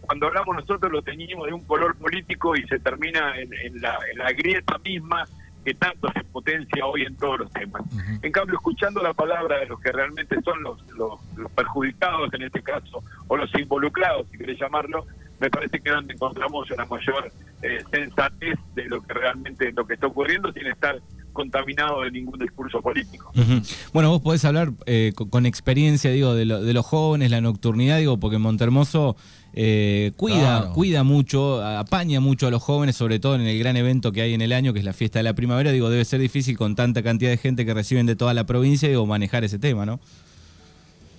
cuando 0.00 0.26
hablamos 0.26 0.56
nosotros 0.56 0.90
lo 0.90 1.02
teníamos 1.02 1.46
de 1.46 1.52
un 1.52 1.64
color 1.64 1.96
político 1.96 2.56
y 2.56 2.66
se 2.66 2.78
termina 2.78 3.34
en, 3.38 3.80
la, 3.80 4.32
grieta 4.32 4.78
misma 4.78 5.24
que 5.64 5.74
tanto 5.74 6.08
se 6.12 6.24
potencia 6.24 6.86
hoy 6.86 7.02
en 7.02 7.16
todos 7.16 7.40
los 7.40 7.50
temas. 7.52 7.82
En 8.22 8.32
cambio, 8.32 8.56
escuchando 8.56 9.02
la 9.02 9.12
palabra 9.12 9.58
de 9.58 9.66
los 9.66 9.80
que 9.80 9.92
realmente 9.92 10.40
son 10.42 10.62
los, 10.62 10.80
los, 10.96 11.20
perjudicados 11.54 12.32
en 12.34 12.42
este 12.42 12.62
caso, 12.62 13.02
o 13.26 13.36
los 13.36 13.52
involucrados, 13.54 14.26
si 14.30 14.38
querés 14.38 14.58
llamarlo, 14.58 15.06
me 15.40 15.50
parece 15.50 15.80
que 15.80 15.90
donde 15.90 16.14
encontramos 16.14 16.70
una 16.70 16.84
mayor 16.84 17.32
eh, 17.62 17.82
sensatez 17.90 18.58
de 18.74 18.84
lo 18.86 19.00
que 19.02 19.14
realmente 19.14 19.72
lo 19.72 19.86
que 19.86 19.94
está 19.94 20.08
ocurriendo 20.08 20.52
sin 20.52 20.66
estar 20.66 21.00
contaminado 21.32 22.02
de 22.02 22.10
ningún 22.10 22.38
discurso 22.38 22.82
político. 22.82 23.30
Bueno, 23.92 24.10
vos 24.10 24.20
podés 24.20 24.44
hablar 24.44 24.72
eh, 24.86 25.12
con, 25.30 25.46
experiencia, 25.46 26.10
digo, 26.10 26.34
de, 26.34 26.44
los 26.44 26.84
jóvenes, 26.84 27.30
la 27.30 27.40
nocturnidad, 27.40 27.98
digo, 27.98 28.18
porque 28.18 28.38
Montermoso 28.38 29.16
eh, 29.54 30.12
cuida, 30.16 30.72
cuida 30.72 31.02
mucho, 31.02 31.64
apaña 31.64 32.20
mucho 32.20 32.46
a 32.46 32.50
los 32.50 32.62
jóvenes, 32.62 32.96
sobre 32.96 33.18
todo 33.18 33.34
en 33.34 33.42
el 33.42 33.58
gran 33.58 33.76
evento 33.76 34.12
que 34.12 34.22
hay 34.22 34.34
en 34.34 34.40
el 34.40 34.52
año, 34.52 34.72
que 34.72 34.78
es 34.80 34.84
la 34.84 34.92
fiesta 34.92 35.18
de 35.18 35.22
la 35.24 35.34
primavera. 35.34 35.72
Digo, 35.72 35.90
debe 35.90 36.04
ser 36.04 36.20
difícil 36.20 36.56
con 36.56 36.76
tanta 36.76 37.02
cantidad 37.02 37.30
de 37.30 37.38
gente 37.38 37.64
que 37.64 37.74
reciben 37.74 38.06
de 38.06 38.16
toda 38.16 38.34
la 38.34 38.44
provincia, 38.44 38.88
digo, 38.88 39.06
manejar 39.06 39.44
ese 39.44 39.58
tema, 39.58 39.86
¿no? 39.86 40.00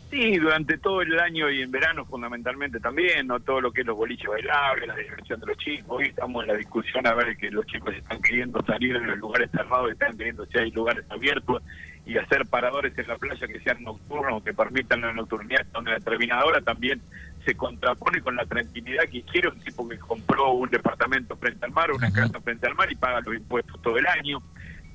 Sí, 0.09 0.37
durante 0.37 0.79
todo 0.79 1.03
el 1.03 1.19
año 1.19 1.51
y 1.51 1.61
en 1.61 1.69
verano 1.69 2.03
fundamentalmente 2.03 2.79
también, 2.79 3.27
no 3.27 3.39
todo 3.39 3.61
lo 3.61 3.71
que 3.71 3.81
es 3.81 3.87
los 3.87 3.95
boliches 3.95 4.27
bailables, 4.27 4.87
la 4.87 4.95
diversión 4.95 5.39
de 5.39 5.45
los 5.45 5.57
chicos. 5.57 5.85
Hoy 5.87 6.07
estamos 6.07 6.43
en 6.43 6.47
la 6.47 6.55
discusión 6.55 7.05
a 7.05 7.13
ver 7.13 7.37
que 7.37 7.51
los 7.51 7.63
chicos 7.67 7.93
están 7.93 8.19
queriendo 8.19 8.59
salir 8.65 8.99
de 8.99 9.05
los 9.05 9.19
lugares 9.19 9.51
cerrados, 9.51 9.91
están 9.91 10.17
queriendo 10.17 10.47
si 10.47 10.57
hay 10.57 10.71
lugares 10.71 11.05
abiertos 11.09 11.61
y 12.07 12.17
hacer 12.17 12.47
paradores 12.47 12.97
en 12.97 13.07
la 13.07 13.17
playa 13.19 13.47
que 13.47 13.59
sean 13.59 13.83
nocturnos, 13.83 14.41
que 14.43 14.51
permitan 14.51 15.01
la 15.01 15.13
nocturnidad, 15.13 15.63
donde 15.71 15.91
la 15.91 15.99
terminadora 15.99 16.59
también 16.61 16.99
se 17.45 17.55
contrapone 17.55 18.21
con 18.21 18.35
la 18.35 18.45
tranquilidad 18.45 19.03
que 19.03 19.23
quiere 19.23 19.49
un 19.49 19.59
tipo 19.59 19.87
que 19.87 19.97
compró 19.97 20.51
un 20.51 20.69
departamento 20.69 21.35
frente 21.37 21.65
al 21.65 21.71
mar, 21.71 21.91
una 21.91 22.11
casa 22.11 22.39
frente 22.41 22.67
al 22.67 22.75
mar 22.75 22.91
y 22.91 22.95
paga 22.95 23.21
los 23.21 23.35
impuestos 23.35 23.81
todo 23.81 23.97
el 23.97 24.05
año. 24.07 24.39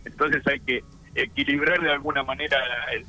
Entonces 0.05 0.47
hay 0.47 0.61
que 0.61 0.85
equilibrar 1.15 1.81
de 1.81 1.93
alguna 1.93 2.23
manera 2.23 2.59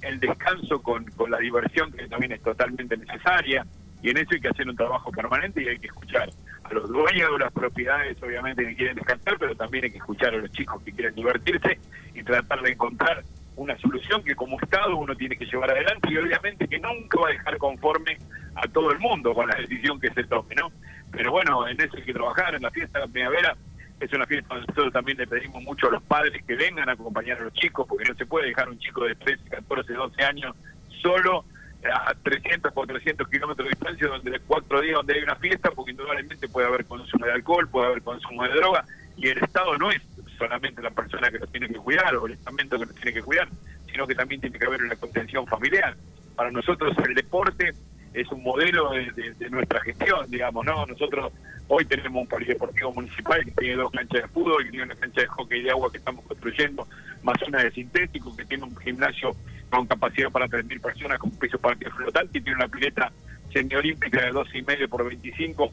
el, 0.02 0.20
descanso 0.20 0.82
con, 0.82 1.06
la 1.28 1.40
diversión 1.40 1.92
que 1.92 2.08
también 2.08 2.34
es 2.34 2.42
totalmente 2.42 2.96
necesaria 2.98 3.66
y 4.02 4.12
en 4.12 4.18
eso 4.18 4.30
hay 4.34 4.42
que 4.42 4.50
hacer 4.50 4.70
un 4.70 4.76
trabajo 4.76 5.12
permanente 5.12 5.64
y 5.64 5.68
hay 5.68 5.80
que 5.80 5.88
escuchar 5.88 6.30
a 6.64 6.74
los 6.74 6.88
dueños 6.90 7.32
de 7.32 7.40
las 7.40 7.52
propiedades 7.52 8.22
obviamente 8.22 8.64
que 8.64 8.76
quieren 8.76 8.96
descansar 8.96 9.38
pero 9.40 9.56
también 9.56 9.86
hay 9.86 9.92
que 9.92 9.98
escuchar 9.98 10.36
a 10.36 10.38
los 10.38 10.52
chicos 10.52 10.82
que 10.84 10.92
quieren 10.92 11.16
divertirse 11.16 11.80
y 12.14 12.24
tratar 12.24 12.62
de 12.62 12.74
encontrar 12.74 13.24
una 13.56 13.76
solución 13.80 14.24
que 14.24 14.36
como 14.36 14.60
Estado 14.60 14.96
uno 14.96 15.16
tiene 15.16 15.36
que 15.36 15.46
llevar 15.46 15.72
adelante 15.72 16.10
y 16.12 16.18
obviamente 16.18 16.68
que 16.68 16.78
nunca 16.78 17.20
va 17.20 17.30
a 17.30 17.32
dejar 17.32 17.58
conforme 17.58 18.18
a 18.56 18.68
todo 18.68 18.92
el 18.92 19.00
mundo 19.00 19.34
con 19.34 19.48
la 19.48 19.56
decisión 19.56 20.00
que 20.00 20.12
se 20.12 20.24
tome, 20.24 20.56
¿no? 20.56 20.72
Pero 21.12 21.32
bueno, 21.32 21.68
en 21.68 21.80
eso 21.80 21.98
hay 21.98 22.04
que 22.04 22.14
trabajar, 22.14 22.56
en 22.56 22.64
la 22.64 22.72
fiesta 22.72 23.00
de 23.00 23.06
la 23.06 23.12
primavera 23.12 23.56
es 24.00 24.12
una 24.12 24.26
fiesta 24.26 24.50
donde 24.50 24.68
nosotros 24.68 24.94
también 24.94 25.18
le 25.18 25.28
pedimos 25.28 25.64
mucho 25.64 25.88
a 25.88 25.92
los 25.92 26.04
padres 26.04 26.44
que 26.44 26.56
vengan 26.56 26.90
a 26.90 26.94
acompañar 26.94 27.40
a 27.40 27.44
los 27.46 27.54
chicos, 27.54 27.86
porque 27.88 28.06
no 28.06 28.16
se 28.16 28.26
puede 28.26 28.48
dejar 28.48 28.70
un 28.70 28.78
chico 28.78 29.06
de 29.06 29.16
13, 29.16 29.50
14, 29.50 29.94
12 29.94 30.24
años 30.24 30.56
solo 31.02 31.46
a 31.94 32.14
300, 32.16 32.74
400 32.74 33.28
kilómetros 33.30 33.66
de 33.66 33.70
distancia, 33.70 34.08
donde 34.08 34.40
cuatro 34.40 34.82
días 34.82 34.96
donde 34.96 35.14
hay 35.14 35.24
una 35.24 35.36
fiesta, 35.36 35.72
porque 35.72 35.92
indudablemente 35.92 36.50
puede 36.50 36.68
haber 36.68 36.86
consumo 36.86 37.26
de 37.26 37.32
alcohol, 37.32 37.70
puede 37.70 37.88
haber 37.88 38.02
consumo 38.02 38.44
de 38.44 38.50
droga, 38.50 38.86
y 39.16 39.30
el 39.30 39.38
Estado 39.38 39.78
no 39.78 39.92
es 39.92 40.02
solamente 40.38 40.82
la 40.82 40.92
persona 40.92 41.30
que 41.30 41.40
los 41.40 41.52
tiene 41.52 41.68
que 41.68 41.76
cuidar 41.76 42.16
o 42.16 42.26
el 42.26 42.34
estamento 42.34 42.78
que 42.78 42.86
los 42.86 42.96
tiene 42.96 43.14
que 43.14 43.22
cuidar, 43.22 43.48
sino 43.90 44.08
que 44.08 44.16
también 44.16 44.42
tiene 44.42 44.58
que 44.58 44.66
haber 44.66 44.82
una 44.82 44.96
contención 44.96 45.46
familiar. 45.48 45.96
Para 46.36 46.52
nosotros 46.52 46.94
el 47.08 47.14
deporte 47.14 47.74
es 48.16 48.32
un 48.32 48.44
modelo 48.44 48.92
de, 48.92 49.50
nuestra 49.50 49.82
gestión, 49.82 50.30
digamos, 50.32 50.66
¿no? 50.66 50.86
Nosotros 50.86 51.34
hoy 51.68 51.86
tenemos 51.86 52.22
un 52.22 52.28
polideportivo 52.28 52.94
municipal 52.94 53.44
que 53.44 53.52
tiene 53.52 53.76
dos 53.76 53.92
canchas 53.92 54.22
de 54.22 54.28
fútbol, 54.30 54.64
que 54.64 54.70
tiene 54.70 54.86
una 54.86 54.96
cancha 54.96 55.22
de 55.22 55.28
hockey 55.28 55.62
de 55.62 55.72
agua 55.72 55.92
que 55.92 55.98
estamos 55.98 56.24
construyendo, 56.26 56.88
más 57.24 57.36
una 57.46 57.64
de 57.64 57.72
sintético, 57.72 58.36
que 58.36 58.46
tiene 58.46 58.64
un 58.64 58.76
gimnasio 58.78 59.36
con 59.70 59.86
capacidad 59.86 60.32
para 60.32 60.48
3.000 60.48 60.82
personas 60.82 61.20
con 61.20 61.32
piso 61.32 61.60
parque 61.60 61.90
flotante 61.90 62.38
y 62.38 62.42
tiene 62.42 62.58
una 62.58 62.70
pileta 62.70 63.12
semiolímpica 63.52 64.22
de 64.22 64.32
12,5 64.32 64.88
por 64.88 65.06
25 65.06 65.72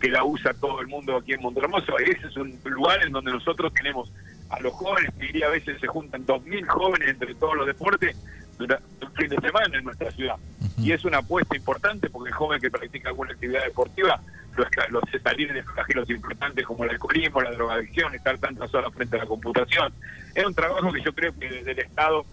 que 0.00 0.08
la 0.10 0.24
usa 0.24 0.52
todo 0.54 0.80
el 0.80 0.88
mundo 0.88 1.16
aquí 1.16 1.32
en 1.32 1.40
Montermoso. 1.40 1.98
Ese 1.98 2.26
es 2.26 2.36
un 2.36 2.58
lugar 2.64 3.02
en 3.02 3.12
donde 3.12 3.32
nosotros 3.32 3.72
tenemos 3.72 4.12
a 4.50 4.60
los 4.60 4.72
jóvenes, 4.74 5.12
que 5.14 5.26
diría 5.26 5.46
a 5.46 5.50
veces 5.50 5.80
se 5.80 5.86
juntan 5.86 6.26
2.000 6.26 6.66
jóvenes 6.66 7.08
entre 7.08 7.34
todos 7.34 7.56
los 7.56 7.66
deportes 7.66 8.16
durante 8.58 8.84
un 9.04 9.12
fin 9.12 9.28
de 9.28 9.36
semana 9.36 9.78
en 9.78 9.84
nuestra 9.84 10.10
ciudad. 10.10 10.36
Y 10.78 10.92
es 10.92 11.04
una 11.04 11.18
apuesta 11.18 11.56
importante 11.56 12.10
porque 12.10 12.28
el 12.28 12.34
joven 12.34 12.60
que 12.60 12.70
practica 12.70 13.08
alguna 13.08 13.32
actividad 13.32 13.64
deportiva 13.64 14.20
los, 14.56 14.66
los 14.90 15.02
salir 15.22 15.52
de 15.52 15.62
flagelos 15.62 16.08
importantes 16.10 16.64
como 16.64 16.84
el 16.84 16.90
alcoholismo, 16.90 17.40
la 17.42 17.52
drogadicción, 17.52 18.14
estar 18.14 18.38
tantas 18.38 18.72
horas 18.74 18.92
frente 18.94 19.16
a 19.16 19.20
la 19.20 19.26
computación. 19.26 19.92
Es 20.34 20.44
un 20.44 20.54
trabajo 20.54 20.92
que 20.92 21.02
yo 21.02 21.12
creo 21.14 21.32
que 21.38 21.48
desde 21.48 21.72
el 21.72 21.78
Estado 21.80 22.24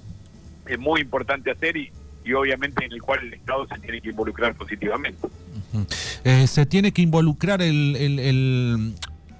es 0.67 0.79
muy 0.79 1.01
importante 1.01 1.51
hacer 1.51 1.75
y, 1.75 1.91
y 2.23 2.33
obviamente 2.33 2.85
en 2.85 2.91
el 2.91 3.01
cual 3.01 3.19
el 3.21 3.33
Estado 3.33 3.67
se 3.67 3.79
tiene 3.79 4.01
que 4.01 4.09
involucrar 4.09 4.55
positivamente. 4.55 5.27
Eh, 6.23 6.47
se 6.47 6.65
tiene 6.65 6.91
que 6.91 7.01
involucrar 7.01 7.61
el, 7.61 7.95
el 7.95 8.95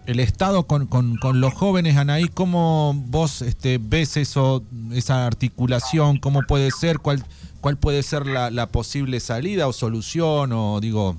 Estado 0.06 0.64
con, 0.64 0.88
con, 0.88 1.16
con, 1.18 1.40
los 1.40 1.54
jóvenes, 1.54 1.96
Anaí, 1.98 2.28
¿cómo 2.28 2.94
vos 2.94 3.42
este, 3.42 3.80
ves 3.82 4.18
eso, 4.18 4.64
esa 4.92 5.26
articulación? 5.26 6.18
¿Cómo 6.18 6.42
puede 6.44 6.72
ser? 6.72 7.00
¿Cuál, 7.00 7.24
cuál 7.62 7.78
puede 7.78 8.04
ser 8.04 8.28
la, 8.28 8.52
la 8.52 8.68
posible 8.68 9.20
salida 9.20 9.68
o 9.68 9.74
solución? 9.74 10.52
O 10.52 10.80
digo... 10.80 11.16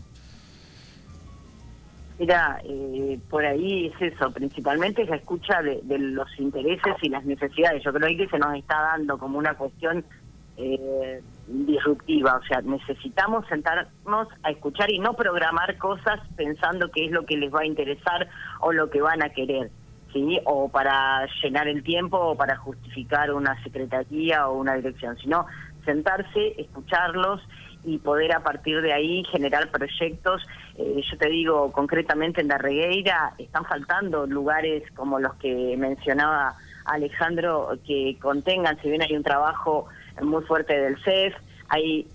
Mira, 2.18 2.60
eh, 2.64 3.18
por 3.28 3.44
ahí 3.44 3.86
es 3.86 4.12
eso, 4.12 4.30
principalmente 4.30 5.02
es 5.02 5.08
la 5.08 5.16
escucha 5.16 5.62
de, 5.62 5.80
de, 5.82 5.98
los 5.98 6.28
intereses 6.38 6.94
y 7.02 7.08
las 7.08 7.24
necesidades. 7.24 7.82
Yo 7.82 7.92
creo 7.92 8.16
que 8.16 8.28
se 8.28 8.38
nos 8.38 8.54
está 8.56 8.80
dando 8.80 9.18
como 9.18 9.38
una 9.38 9.54
cuestión 9.54 10.04
eh, 10.56 11.20
disruptiva, 11.46 12.40
o 12.42 12.46
sea, 12.46 12.60
necesitamos 12.62 13.46
sentarnos 13.48 14.28
a 14.42 14.50
escuchar 14.50 14.90
y 14.90 14.98
no 14.98 15.14
programar 15.14 15.76
cosas 15.78 16.20
pensando 16.36 16.90
qué 16.90 17.06
es 17.06 17.12
lo 17.12 17.26
que 17.26 17.36
les 17.36 17.52
va 17.52 17.60
a 17.60 17.66
interesar 17.66 18.28
o 18.60 18.72
lo 18.72 18.90
que 18.90 19.02
van 19.02 19.22
a 19.22 19.28
querer, 19.28 19.70
¿sí? 20.12 20.40
O 20.44 20.68
para 20.68 21.26
llenar 21.42 21.68
el 21.68 21.82
tiempo 21.82 22.16
o 22.18 22.36
para 22.36 22.56
justificar 22.56 23.32
una 23.32 23.62
secretaría 23.62 24.48
o 24.48 24.54
una 24.54 24.74
dirección, 24.74 25.16
sino 25.18 25.46
sentarse, 25.84 26.54
escucharlos 26.60 27.42
y 27.84 27.98
poder 27.98 28.32
a 28.32 28.42
partir 28.42 28.80
de 28.80 28.92
ahí 28.92 29.24
generar 29.24 29.70
proyectos. 29.70 30.42
Eh, 30.76 31.02
yo 31.10 31.18
te 31.18 31.28
digo, 31.28 31.70
concretamente 31.72 32.40
en 32.40 32.48
la 32.48 32.58
Regueira 32.58 33.34
están 33.38 33.66
faltando 33.66 34.26
lugares 34.26 34.82
como 34.94 35.20
los 35.20 35.34
que 35.34 35.76
mencionaba 35.76 36.56
Alejandro 36.86 37.78
que 37.86 38.16
contengan, 38.20 38.78
si 38.80 38.88
bien 38.88 39.02
hay 39.02 39.14
un 39.14 39.22
trabajo 39.22 39.86
muy 40.22 40.42
fuerte 40.44 40.78
del 40.78 41.02
CEF, 41.02 41.34
hay, 41.68 42.06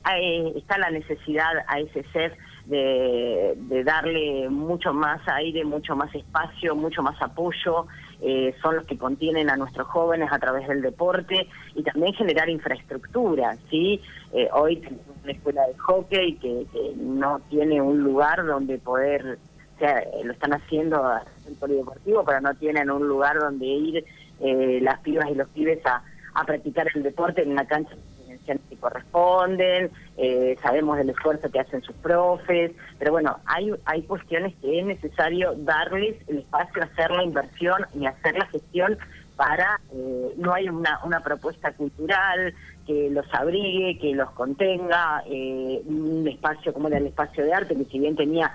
está 0.55 0.77
la 0.77 0.89
necesidad 0.89 1.51
a 1.67 1.79
ese 1.79 2.03
CEF 2.13 2.33
de, 2.65 3.83
darle 3.83 4.47
mucho 4.49 4.93
más 4.93 5.21
aire, 5.27 5.65
mucho 5.65 5.95
más 5.95 6.13
espacio, 6.13 6.75
mucho 6.75 7.01
más 7.01 7.19
apoyo, 7.21 7.87
eh, 8.21 8.53
son 8.61 8.75
los 8.75 8.85
que 8.85 8.97
contienen 8.97 9.49
a 9.49 9.55
nuestros 9.55 9.87
jóvenes 9.87 10.31
a 10.31 10.39
través 10.39 10.67
del 10.67 10.81
deporte 10.81 11.47
y 11.73 11.83
también 11.83 12.13
generar 12.13 12.49
infraestructura, 12.49 13.55
¿sí? 13.69 14.01
Eh, 14.33 14.49
hoy 14.53 14.77
tenemos 14.77 15.05
una 15.23 15.31
escuela 15.31 15.61
de 15.67 15.77
hockey 15.77 16.35
que, 16.35 16.65
no 16.97 17.39
tiene 17.49 17.81
un 17.81 18.03
lugar 18.03 18.45
donde 18.45 18.77
poder, 18.77 19.39
o 19.75 19.79
sea, 19.79 20.03
lo 20.23 20.31
están 20.31 20.53
haciendo 20.53 21.01
en 21.45 21.53
el 21.53 21.59
polideportivo, 21.59 22.23
pero 22.23 22.41
no 22.41 22.53
tienen 22.55 22.91
un 22.91 23.07
lugar 23.07 23.39
donde 23.39 23.65
ir 23.65 24.05
eh, 24.41 24.79
las 24.81 24.99
pibas 24.99 25.29
y 25.29 25.35
los 25.35 25.47
pibes 25.49 25.83
a, 25.85 26.03
a 26.39 26.45
practicar 26.45 26.87
el 26.93 27.03
deporte 27.03 27.41
en 27.41 27.51
una 27.51 27.65
cancha 27.65 27.95
que 28.57 28.77
corresponden, 28.77 29.91
eh, 30.17 30.57
sabemos 30.61 30.97
del 30.97 31.11
esfuerzo 31.11 31.51
que 31.51 31.59
hacen 31.59 31.81
sus 31.83 31.95
profes, 31.97 32.71
pero 32.97 33.11
bueno, 33.11 33.37
hay, 33.45 33.71
hay 33.85 34.01
cuestiones 34.03 34.55
que 34.61 34.79
es 34.79 34.85
necesario 34.85 35.53
darles 35.57 36.15
el 36.27 36.39
espacio, 36.39 36.83
hacer 36.83 37.11
la 37.11 37.23
inversión 37.23 37.85
y 37.93 38.05
hacer 38.05 38.37
la 38.37 38.45
gestión 38.47 38.97
para, 39.35 39.79
eh, 39.93 40.33
no 40.37 40.53
hay 40.53 40.67
una, 40.67 40.99
una 41.03 41.21
propuesta 41.21 41.71
cultural 41.73 42.53
que 42.85 43.09
los 43.09 43.25
abrigue, 43.33 43.99
que 43.99 44.13
los 44.13 44.31
contenga, 44.31 45.23
eh, 45.27 45.81
un 45.85 46.27
espacio 46.27 46.73
como 46.73 46.87
era 46.87 46.97
el 46.97 47.07
espacio 47.07 47.45
de 47.45 47.53
arte, 47.53 47.75
que 47.75 47.85
si 47.85 47.99
bien 47.99 48.15
tenía 48.15 48.51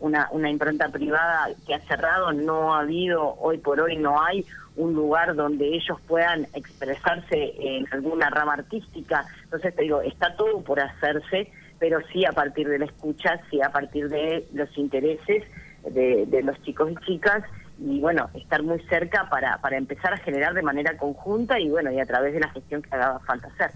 una, 0.00 0.28
una 0.30 0.50
impronta 0.50 0.88
privada 0.88 1.48
que 1.66 1.74
ha 1.74 1.80
cerrado, 1.86 2.32
no 2.32 2.74
ha 2.74 2.80
habido, 2.80 3.36
hoy 3.40 3.58
por 3.58 3.80
hoy 3.80 3.96
no 3.96 4.22
hay 4.22 4.44
un 4.76 4.92
lugar 4.92 5.34
donde 5.34 5.74
ellos 5.74 5.98
puedan 6.06 6.46
expresarse 6.54 7.54
en 7.58 7.86
alguna 7.90 8.28
rama 8.30 8.54
artística. 8.54 9.24
Entonces 9.44 9.74
te 9.74 9.82
digo, 9.82 10.02
está 10.02 10.36
todo 10.36 10.60
por 10.62 10.80
hacerse, 10.80 11.50
pero 11.78 12.00
sí 12.12 12.24
a 12.24 12.32
partir 12.32 12.68
de 12.68 12.78
la 12.78 12.84
escucha, 12.84 13.40
sí 13.50 13.60
a 13.62 13.70
partir 13.70 14.08
de 14.08 14.46
los 14.52 14.76
intereses 14.76 15.44
de, 15.90 16.26
de 16.26 16.42
los 16.42 16.60
chicos 16.62 16.90
y 16.92 17.06
chicas 17.06 17.42
y 17.78 18.00
bueno, 18.00 18.30
estar 18.34 18.62
muy 18.62 18.80
cerca 18.88 19.28
para, 19.28 19.58
para 19.58 19.76
empezar 19.76 20.14
a 20.14 20.16
generar 20.16 20.54
de 20.54 20.62
manera 20.62 20.96
conjunta 20.96 21.60
y 21.60 21.68
bueno, 21.68 21.92
y 21.92 22.00
a 22.00 22.06
través 22.06 22.32
de 22.32 22.40
la 22.40 22.48
gestión 22.48 22.80
que 22.80 22.94
haga 22.94 23.18
falta 23.20 23.48
hacer. 23.48 23.70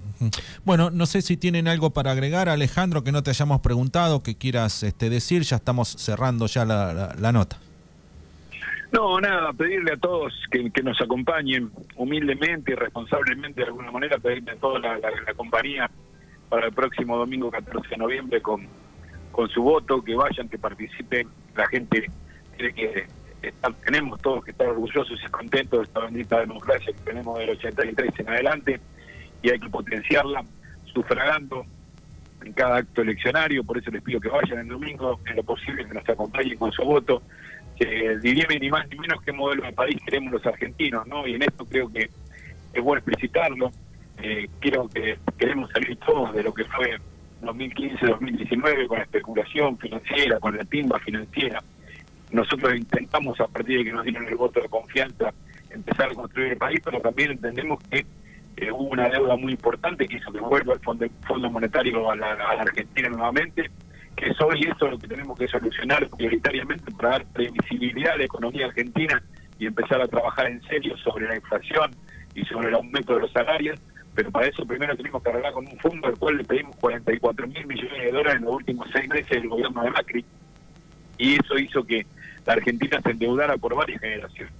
Bueno, 0.64 0.90
no 0.90 1.06
sé 1.06 1.20
si 1.20 1.36
tienen 1.36 1.68
algo 1.68 1.90
para 1.90 2.12
agregar, 2.12 2.48
Alejandro, 2.48 3.04
que 3.04 3.12
no 3.12 3.22
te 3.22 3.30
hayamos 3.30 3.60
preguntado, 3.60 4.22
que 4.22 4.36
quieras 4.36 4.82
este, 4.82 5.10
decir, 5.10 5.42
ya 5.42 5.56
estamos 5.56 5.88
cerrando 5.88 6.46
ya 6.46 6.64
la, 6.64 7.14
la, 7.18 7.32
nota. 7.32 7.58
No, 8.90 9.20
nada, 9.20 9.52
pedirle 9.52 9.92
a 9.92 9.96
todos 9.96 10.32
que, 10.50 10.70
que, 10.70 10.82
nos 10.82 11.00
acompañen 11.00 11.70
humildemente 11.96 12.72
y 12.72 12.74
responsablemente 12.74 13.60
de 13.60 13.66
alguna 13.66 13.90
manera, 13.90 14.18
pedirle 14.18 14.52
a 14.52 14.56
toda 14.56 14.78
la, 14.78 14.98
la, 14.98 15.34
compañía 15.34 15.90
para 16.48 16.66
el 16.66 16.72
próximo 16.72 17.16
domingo 17.16 17.50
14 17.50 17.88
de 17.88 17.96
noviembre 17.98 18.40
con, 18.40 18.66
con 19.30 19.48
su 19.50 19.62
voto, 19.62 20.02
que 20.02 20.14
vayan, 20.14 20.48
que 20.48 20.58
participen, 20.58 21.28
la 21.54 21.66
gente 21.68 22.10
tiene 22.56 22.74
que 22.74 23.06
tenemos 23.84 24.20
todos 24.20 24.44
que 24.44 24.50
estar 24.50 24.68
orgullosos 24.68 25.18
y 25.24 25.30
contentos 25.30 25.80
de 25.80 25.84
esta 25.84 26.00
bendita 26.00 26.40
democracia 26.40 26.92
que 26.92 27.00
tenemos 27.10 27.38
del 27.38 27.50
83 27.50 28.12
en 28.18 28.28
adelante 28.28 28.80
y 29.42 29.50
hay 29.50 29.58
que 29.58 29.68
potenciarla 29.68 30.44
sufragando 30.92 31.64
en 32.44 32.52
cada 32.52 32.78
acto 32.78 33.02
eleccionario, 33.02 33.64
por 33.64 33.78
eso 33.78 33.90
les 33.90 34.02
pido 34.02 34.20
que 34.20 34.28
vayan 34.28 34.60
el 34.60 34.68
domingo, 34.68 35.20
en 35.26 35.36
lo 35.36 35.42
posible 35.42 35.86
que 35.86 35.94
nos 35.94 36.08
acompañen 36.08 36.56
con 36.56 36.72
su 36.72 36.82
voto, 36.82 37.22
que 37.78 38.18
dirimen 38.18 38.60
ni 38.60 38.70
más 38.70 38.88
ni 38.88 38.98
menos 38.98 39.22
qué 39.22 39.32
modelo 39.32 39.64
de 39.64 39.72
país 39.72 39.96
queremos 40.04 40.32
los 40.32 40.46
argentinos, 40.46 41.06
¿no? 41.06 41.26
Y 41.26 41.34
en 41.34 41.42
esto 41.42 41.64
creo 41.66 41.90
que 41.90 42.10
es 42.72 42.82
bueno 42.82 42.98
explicitarlo, 42.98 43.70
eh, 44.22 44.48
creo 44.60 44.88
que 44.88 45.18
queremos 45.38 45.70
salir 45.70 45.96
todos 45.98 46.34
de 46.34 46.42
lo 46.42 46.52
que 46.52 46.64
fue 46.64 46.98
2015-2019 47.42 48.86
con 48.86 48.98
la 48.98 49.04
especulación 49.04 49.78
financiera, 49.78 50.38
con 50.40 50.56
la 50.56 50.64
timba 50.64 50.98
financiera, 50.98 51.62
nosotros 52.32 52.74
intentamos, 52.76 53.40
a 53.40 53.48
partir 53.48 53.78
de 53.78 53.84
que 53.84 53.92
nos 53.92 54.04
dieron 54.04 54.26
el 54.26 54.36
voto 54.36 54.60
de 54.60 54.68
confianza, 54.68 55.32
empezar 55.70 56.10
a 56.10 56.14
construir 56.14 56.52
el 56.52 56.58
país, 56.58 56.80
pero 56.84 57.00
también 57.00 57.32
entendemos 57.32 57.82
que 57.84 58.06
eh, 58.56 58.70
hubo 58.70 58.90
una 58.90 59.08
deuda 59.08 59.36
muy 59.36 59.52
importante 59.52 60.06
que 60.06 60.16
hizo 60.16 60.32
que 60.32 60.40
vuelva 60.40 60.74
el 60.74 60.80
Fondo, 60.80 61.06
fondo 61.26 61.50
Monetario 61.50 62.10
a 62.10 62.16
la, 62.16 62.32
Argentina 62.58 63.08
nuevamente, 63.08 63.70
que 64.16 64.28
es 64.30 64.40
hoy 64.40 64.60
eso 64.64 64.88
lo 64.88 64.98
que 64.98 65.08
tenemos 65.08 65.38
que 65.38 65.48
solucionar 65.48 66.08
prioritariamente 66.10 66.90
para 66.92 67.10
dar 67.10 67.26
previsibilidad 67.26 68.14
a 68.14 68.18
la 68.18 68.24
economía 68.24 68.66
argentina 68.66 69.22
y 69.58 69.66
empezar 69.66 70.00
a 70.00 70.08
trabajar 70.08 70.46
en 70.46 70.62
serio 70.62 70.96
sobre 70.98 71.26
la 71.26 71.36
inflación 71.36 71.90
y 72.34 72.44
sobre 72.44 72.68
el 72.68 72.74
aumento 72.74 73.14
de 73.14 73.20
los 73.20 73.32
salarios, 73.32 73.80
pero 74.14 74.30
para 74.30 74.46
eso 74.46 74.66
primero 74.66 74.96
tenemos 74.96 75.22
que 75.22 75.30
arreglar 75.30 75.52
con 75.52 75.66
un 75.66 75.78
fondo 75.78 76.08
al 76.08 76.18
cual 76.18 76.36
le 76.36 76.44
pedimos 76.44 76.76
44 76.76 77.46
mil 77.46 77.66
millones 77.66 78.02
de 78.02 78.12
dólares 78.12 78.36
en 78.36 78.44
los 78.44 78.54
últimos 78.54 78.88
seis 78.92 79.08
meses 79.08 79.30
del 79.30 79.48
gobierno 79.48 79.82
de 79.82 79.90
Macri, 79.90 80.24
y 81.18 81.34
eso 81.34 81.58
hizo 81.58 81.84
que 81.84 82.06
la 82.46 82.52
Argentina 82.54 83.00
se 83.02 83.10
endeudara 83.10 83.56
por 83.56 83.74
varias 83.74 84.00
generaciones. 84.00 84.52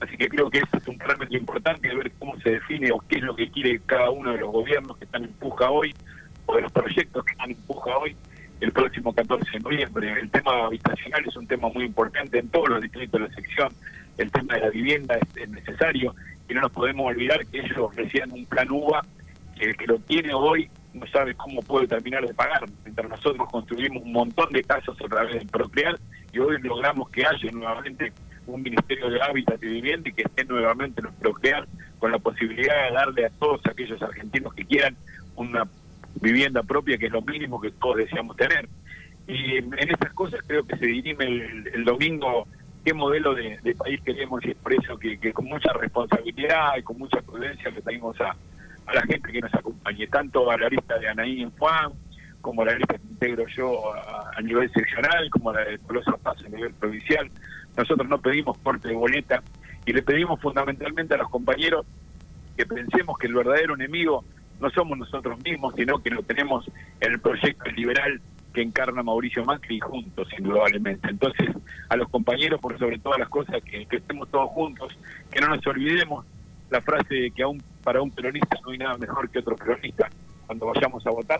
Así 0.00 0.16
que 0.16 0.28
creo 0.28 0.50
que 0.50 0.58
eso 0.58 0.76
es 0.76 0.88
un 0.88 0.98
parámetro 0.98 1.36
importante 1.38 1.88
de 1.88 1.94
ver 1.94 2.12
cómo 2.18 2.38
se 2.40 2.50
define 2.50 2.90
o 2.92 2.98
qué 3.08 3.16
es 3.16 3.22
lo 3.22 3.34
que 3.34 3.50
quiere 3.50 3.80
cada 3.86 4.10
uno 4.10 4.32
de 4.32 4.38
los 4.38 4.52
gobiernos 4.52 4.96
que 4.98 5.04
están 5.04 5.24
en 5.24 5.32
puja 5.32 5.70
hoy 5.70 5.94
o 6.44 6.56
de 6.56 6.62
los 6.62 6.72
proyectos 6.72 7.24
que 7.24 7.32
están 7.32 7.50
en 7.50 7.56
puja 7.56 7.96
hoy 7.96 8.14
el 8.60 8.72
próximo 8.72 9.14
14 9.14 9.50
de 9.50 9.60
noviembre. 9.60 10.12
El 10.20 10.30
tema 10.30 10.66
habitacional 10.66 11.24
es 11.26 11.36
un 11.36 11.46
tema 11.46 11.68
muy 11.68 11.84
importante 11.84 12.38
en 12.38 12.48
todos 12.48 12.68
los 12.68 12.82
distritos 12.82 13.20
de 13.20 13.28
la 13.28 13.34
sección. 13.34 13.68
El 14.18 14.30
tema 14.30 14.54
de 14.54 14.60
la 14.60 14.70
vivienda 14.70 15.18
es, 15.34 15.48
necesario 15.48 16.14
y 16.48 16.54
no 16.54 16.60
nos 16.62 16.72
podemos 16.72 17.06
olvidar 17.06 17.44
que 17.46 17.60
ellos 17.60 17.94
reciben 17.94 18.32
un 18.32 18.46
plan 18.46 18.70
UBA 18.70 19.02
que 19.56 19.70
el 19.70 19.76
que 19.76 19.86
lo 19.86 19.98
tiene 19.98 20.34
hoy 20.34 20.68
no 20.96 21.06
sabe 21.06 21.34
cómo 21.34 21.62
puede 21.62 21.86
terminar 21.86 22.26
de 22.26 22.34
pagar. 22.34 22.64
Mientras 22.84 23.08
nosotros 23.08 23.48
construimos 23.50 24.02
un 24.02 24.12
montón 24.12 24.52
de 24.52 24.62
casas 24.62 24.96
a 25.00 25.08
través 25.08 25.34
del 25.34 25.46
Procreal 25.46 25.98
y 26.32 26.38
hoy 26.38 26.60
logramos 26.60 27.10
que 27.10 27.24
haya 27.26 27.50
nuevamente 27.52 28.12
un 28.46 28.62
Ministerio 28.62 29.10
de 29.10 29.20
Hábitat 29.20 29.62
y 29.62 29.66
Vivienda 29.66 30.08
y 30.08 30.12
que 30.12 30.22
esté 30.22 30.44
nuevamente 30.44 31.00
en 31.00 31.08
el 31.08 31.12
Procreal 31.14 31.66
con 31.98 32.12
la 32.12 32.18
posibilidad 32.18 32.88
de 32.88 32.94
darle 32.94 33.26
a 33.26 33.30
todos 33.30 33.60
aquellos 33.66 34.00
argentinos 34.02 34.54
que 34.54 34.64
quieran 34.64 34.96
una 35.34 35.64
vivienda 36.20 36.62
propia, 36.62 36.96
que 36.98 37.06
es 37.06 37.12
lo 37.12 37.22
mínimo 37.22 37.60
que 37.60 37.70
todos 37.72 37.96
deseamos 37.96 38.36
tener. 38.36 38.68
Y 39.26 39.56
en 39.56 39.74
estas 39.78 40.12
cosas 40.12 40.40
creo 40.46 40.64
que 40.64 40.76
se 40.76 40.86
dirime 40.86 41.24
el, 41.24 41.84
domingo 41.84 42.46
qué 42.84 42.94
modelo 42.94 43.34
de, 43.34 43.58
país 43.76 44.00
queremos 44.02 44.44
y 44.44 44.50
es 44.50 44.56
por 44.56 44.72
eso 44.72 44.96
que, 44.96 45.32
con 45.32 45.46
mucha 45.46 45.72
responsabilidad 45.72 46.76
y 46.78 46.82
con 46.82 46.98
mucha 46.98 47.20
prudencia 47.20 47.70
le 47.70 47.82
pedimos 47.82 48.18
a, 48.20 48.36
a 48.86 48.94
la 48.94 49.02
gente 49.02 49.32
que 49.32 49.40
nos 49.40 49.54
acompañe, 49.54 50.06
tanto 50.06 50.50
a 50.50 50.56
la 50.56 50.68
lista 50.68 50.98
de 50.98 51.08
Anaí 51.08 51.42
en 51.42 51.50
Juan, 51.52 51.92
como 52.40 52.62
a 52.62 52.66
la 52.66 52.74
lista 52.74 52.96
que 52.96 53.06
integro 53.06 53.46
yo 53.48 53.92
a, 53.92 54.40
nivel 54.40 54.70
seccional, 54.72 55.28
como 55.30 55.50
a 55.50 55.54
la 55.54 55.64
de 55.64 55.78
Tolosa 55.78 56.16
Paz 56.16 56.36
a 56.44 56.48
nivel 56.48 56.72
provincial. 56.74 57.28
Nosotros 57.76 58.08
no 58.08 58.20
pedimos 58.20 58.56
corte 58.58 58.88
de 58.88 58.94
boleta 58.94 59.42
y 59.84 59.92
le 59.92 60.02
pedimos 60.02 60.40
fundamentalmente 60.40 61.14
a 61.14 61.18
los 61.18 61.28
compañeros 61.28 61.84
que 62.56 62.64
pensemos 62.64 63.18
que 63.18 63.26
el 63.26 63.34
verdadero 63.34 63.74
enemigo 63.74 64.24
no 64.60 64.70
somos 64.70 64.96
nosotros 64.96 65.38
mismos, 65.42 65.74
sino 65.76 66.02
que 66.02 66.10
lo 66.10 66.22
tenemos 66.22 66.70
en 67.00 67.12
el 67.12 67.20
proyecto 67.20 67.70
liberal 67.70 68.20
que 68.54 68.62
encarna 68.62 69.02
Mauricio 69.02 69.44
Macri 69.44 69.80
juntos, 69.80 70.28
indudablemente. 70.38 71.10
Entonces, 71.10 71.48
a 71.90 71.96
los 71.96 72.08
compañeros, 72.08 72.60
por 72.60 72.78
sobre 72.78 72.98
todas 72.98 73.18
las 73.18 73.28
cosas, 73.28 73.62
que, 73.62 73.84
que 73.84 73.96
estemos 73.96 74.30
todos 74.30 74.48
juntos, 74.50 74.96
que 75.30 75.40
no 75.40 75.48
nos 75.48 75.66
olvidemos 75.66 76.24
la 76.70 76.80
frase 76.80 77.14
de 77.14 77.30
que 77.32 77.42
aún 77.42 77.62
para 77.86 78.02
un 78.02 78.10
peronista 78.10 78.58
no 78.64 78.72
hay 78.72 78.78
nada 78.78 78.98
mejor 78.98 79.30
que 79.30 79.38
otro 79.38 79.54
peronista 79.54 80.08
cuando 80.44 80.66
vayamos 80.66 81.06
a 81.06 81.10
votar. 81.10 81.38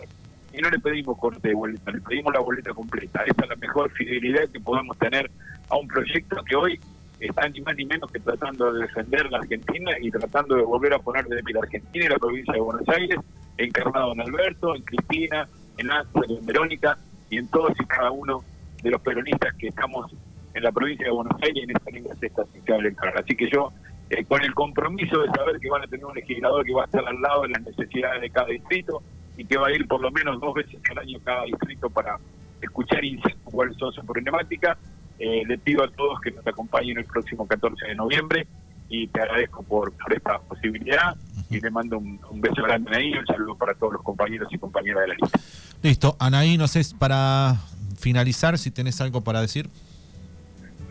Y 0.53 0.61
no 0.61 0.69
le 0.69 0.79
pedimos 0.79 1.17
corte 1.17 1.49
de 1.49 1.53
boleta, 1.53 1.91
le 1.91 1.99
pedimos 1.99 2.33
la 2.33 2.39
boleta 2.39 2.73
completa. 2.73 3.21
Esa 3.25 3.43
es 3.43 3.49
la 3.49 3.55
mejor 3.57 3.91
fidelidad 3.91 4.47
que 4.47 4.61
podemos 4.61 4.97
tener 4.97 5.29
a 5.67 5.75
un 5.75 5.89
proyecto 5.89 6.41
que 6.45 6.55
hoy 6.55 6.79
están 7.19 7.51
ni 7.51 7.59
más 7.59 7.75
ni 7.75 7.83
menos 7.83 8.09
que 8.09 8.21
tratando 8.21 8.71
de 8.71 8.83
defender 8.83 9.29
la 9.29 9.39
Argentina 9.39 9.91
y 9.99 10.09
tratando 10.09 10.55
de 10.55 10.63
volver 10.63 10.93
a 10.93 10.99
poner 10.99 11.25
de 11.25 11.43
pie 11.43 11.53
la 11.53 11.59
Argentina 11.59 12.05
y 12.05 12.09
la 12.09 12.17
provincia 12.17 12.53
de 12.53 12.61
Buenos 12.61 12.87
Aires, 12.87 13.19
encarnado 13.57 14.13
en 14.13 14.21
Alberto, 14.21 14.73
en 14.73 14.83
Cristina, 14.83 15.49
en 15.77 15.91
Ángel, 15.91 16.37
en 16.39 16.45
Verónica 16.45 16.97
y 17.29 17.39
en 17.39 17.47
todos 17.49 17.73
y 17.77 17.85
cada 17.85 18.11
uno 18.11 18.41
de 18.81 18.89
los 18.89 19.01
peronistas 19.01 19.53
que 19.55 19.67
estamos 19.67 20.09
en 20.53 20.63
la 20.63 20.71
provincia 20.71 21.07
de 21.07 21.11
Buenos 21.11 21.35
Aires 21.41 21.61
en 21.61 21.75
esta 21.75 21.91
línea 21.91 22.15
sexta 22.15 22.45
electoral. 22.67 23.15
Así 23.17 23.35
que 23.35 23.49
yo, 23.49 23.73
eh, 24.09 24.23
con 24.25 24.41
el 24.43 24.53
compromiso 24.53 25.19
de 25.19 25.27
saber 25.29 25.59
que 25.59 25.69
van 25.69 25.83
a 25.83 25.87
tener 25.87 26.05
un 26.05 26.15
legislador 26.15 26.65
que 26.65 26.73
va 26.73 26.83
a 26.83 26.85
estar 26.85 27.05
al 27.05 27.21
lado 27.21 27.41
de 27.41 27.49
las 27.49 27.61
necesidades 27.61 28.21
de 28.21 28.29
cada 28.29 28.47
distrito 28.47 29.01
y 29.35 29.45
que 29.45 29.57
va 29.57 29.67
a 29.67 29.71
ir 29.71 29.87
por 29.87 30.01
lo 30.01 30.11
menos 30.11 30.39
dos 30.39 30.53
veces 30.53 30.79
al 30.91 30.99
año 30.99 31.19
cada 31.23 31.43
distrito 31.43 31.89
para 31.89 32.17
escuchar 32.61 33.03
y 33.03 33.19
cuáles 33.43 33.77
son 33.77 33.91
sus 33.93 34.05
problemáticas, 34.05 34.77
eh, 35.19 35.43
le 35.45 35.57
pido 35.57 35.83
a 35.83 35.87
todos 35.89 36.19
que 36.21 36.31
nos 36.31 36.45
acompañen 36.47 36.97
el 36.97 37.05
próximo 37.05 37.47
14 37.47 37.87
de 37.87 37.95
noviembre 37.95 38.47
y 38.89 39.07
te 39.07 39.21
agradezco 39.21 39.63
por, 39.63 39.93
esta 40.09 40.39
posibilidad 40.39 41.15
y 41.49 41.59
te 41.59 41.69
mando 41.69 41.97
un, 41.97 42.19
beso 42.41 42.63
grande 42.63 42.89
Anaí 42.89 43.13
y 43.13 43.17
un 43.17 43.25
saludo 43.25 43.55
para 43.55 43.73
todos 43.73 43.93
los 43.93 44.03
compañeros 44.03 44.47
y 44.51 44.57
compañeras 44.57 45.01
de 45.01 45.07
la 45.07 45.13
lista. 45.15 45.39
Listo, 45.81 46.15
Anaí, 46.19 46.57
no 46.57 46.67
sé, 46.67 46.81
para 46.97 47.55
finalizar, 47.97 48.57
si 48.57 48.71
tenés 48.71 49.01
algo 49.01 49.21
para 49.21 49.41
decir. 49.41 49.69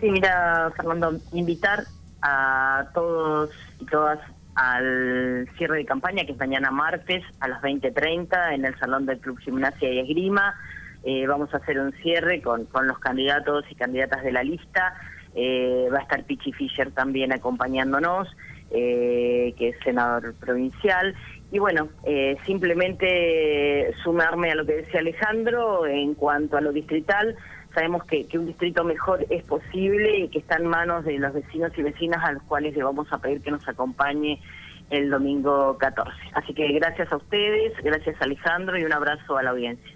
Sí, 0.00 0.10
mira, 0.10 0.70
Fernando, 0.76 1.18
invitar 1.32 1.84
a 2.22 2.88
todos 2.94 3.50
y 3.80 3.86
todas 3.86 4.18
al 4.56 5.48
cierre 5.58 5.76
de 5.76 5.84
campaña, 5.84 6.24
que 6.24 6.32
es 6.32 6.38
mañana 6.38 6.70
martes 6.70 7.22
a 7.40 7.48
las 7.48 7.60
20.30 7.60 8.54
en 8.54 8.64
el 8.64 8.76
Salón 8.78 9.04
del 9.04 9.18
Club 9.18 9.38
Gimnasia 9.38 9.92
y 9.92 9.98
Esgrima. 9.98 10.58
Eh, 11.04 11.26
vamos 11.26 11.52
a 11.52 11.58
hacer 11.58 11.78
un 11.78 11.92
cierre 11.92 12.40
con, 12.40 12.64
con 12.64 12.86
los 12.86 12.98
candidatos 12.98 13.64
y 13.70 13.74
candidatas 13.74 14.24
de 14.24 14.32
la 14.32 14.42
lista. 14.42 14.94
Eh, 15.34 15.88
va 15.92 15.98
a 15.98 16.02
estar 16.02 16.24
Pichi 16.24 16.52
Fischer 16.52 16.90
también 16.90 17.32
acompañándonos, 17.32 18.34
eh, 18.70 19.54
que 19.58 19.68
es 19.68 19.76
senador 19.84 20.34
provincial. 20.34 21.14
Y 21.52 21.60
bueno, 21.60 21.90
simplemente 22.44 23.94
sumarme 24.02 24.50
a 24.50 24.56
lo 24.56 24.66
que 24.66 24.78
decía 24.78 24.98
Alejandro 24.98 25.86
en 25.86 26.14
cuanto 26.14 26.56
a 26.56 26.60
lo 26.60 26.72
distrital 26.72 27.36
sabemos 27.76 28.04
que, 28.04 28.26
un 28.38 28.46
distrito 28.46 28.84
mejor 28.84 29.26
es 29.28 29.44
posible 29.44 30.20
y 30.20 30.28
que 30.28 30.38
está 30.38 30.56
en 30.56 30.66
manos 30.66 31.04
de 31.04 31.18
los 31.18 31.34
vecinos 31.34 31.72
y 31.76 31.82
vecinas 31.82 32.24
a 32.24 32.32
los 32.32 32.42
cuales 32.44 32.74
le 32.74 32.82
vamos 32.82 33.06
a 33.12 33.18
pedir 33.18 33.42
que 33.42 33.50
nos 33.50 33.68
acompañe 33.68 34.40
el 34.88 35.10
domingo 35.10 35.76
14. 35.76 36.10
Así 36.32 36.54
que 36.54 36.68
gracias 36.72 37.12
a 37.12 37.16
ustedes, 37.16 37.74
gracias 37.82 38.16
Alejandro 38.22 38.78
y 38.78 38.84
un 38.84 38.94
abrazo 38.94 39.36
a 39.36 39.42
la 39.42 39.50
audiencia. 39.50 39.95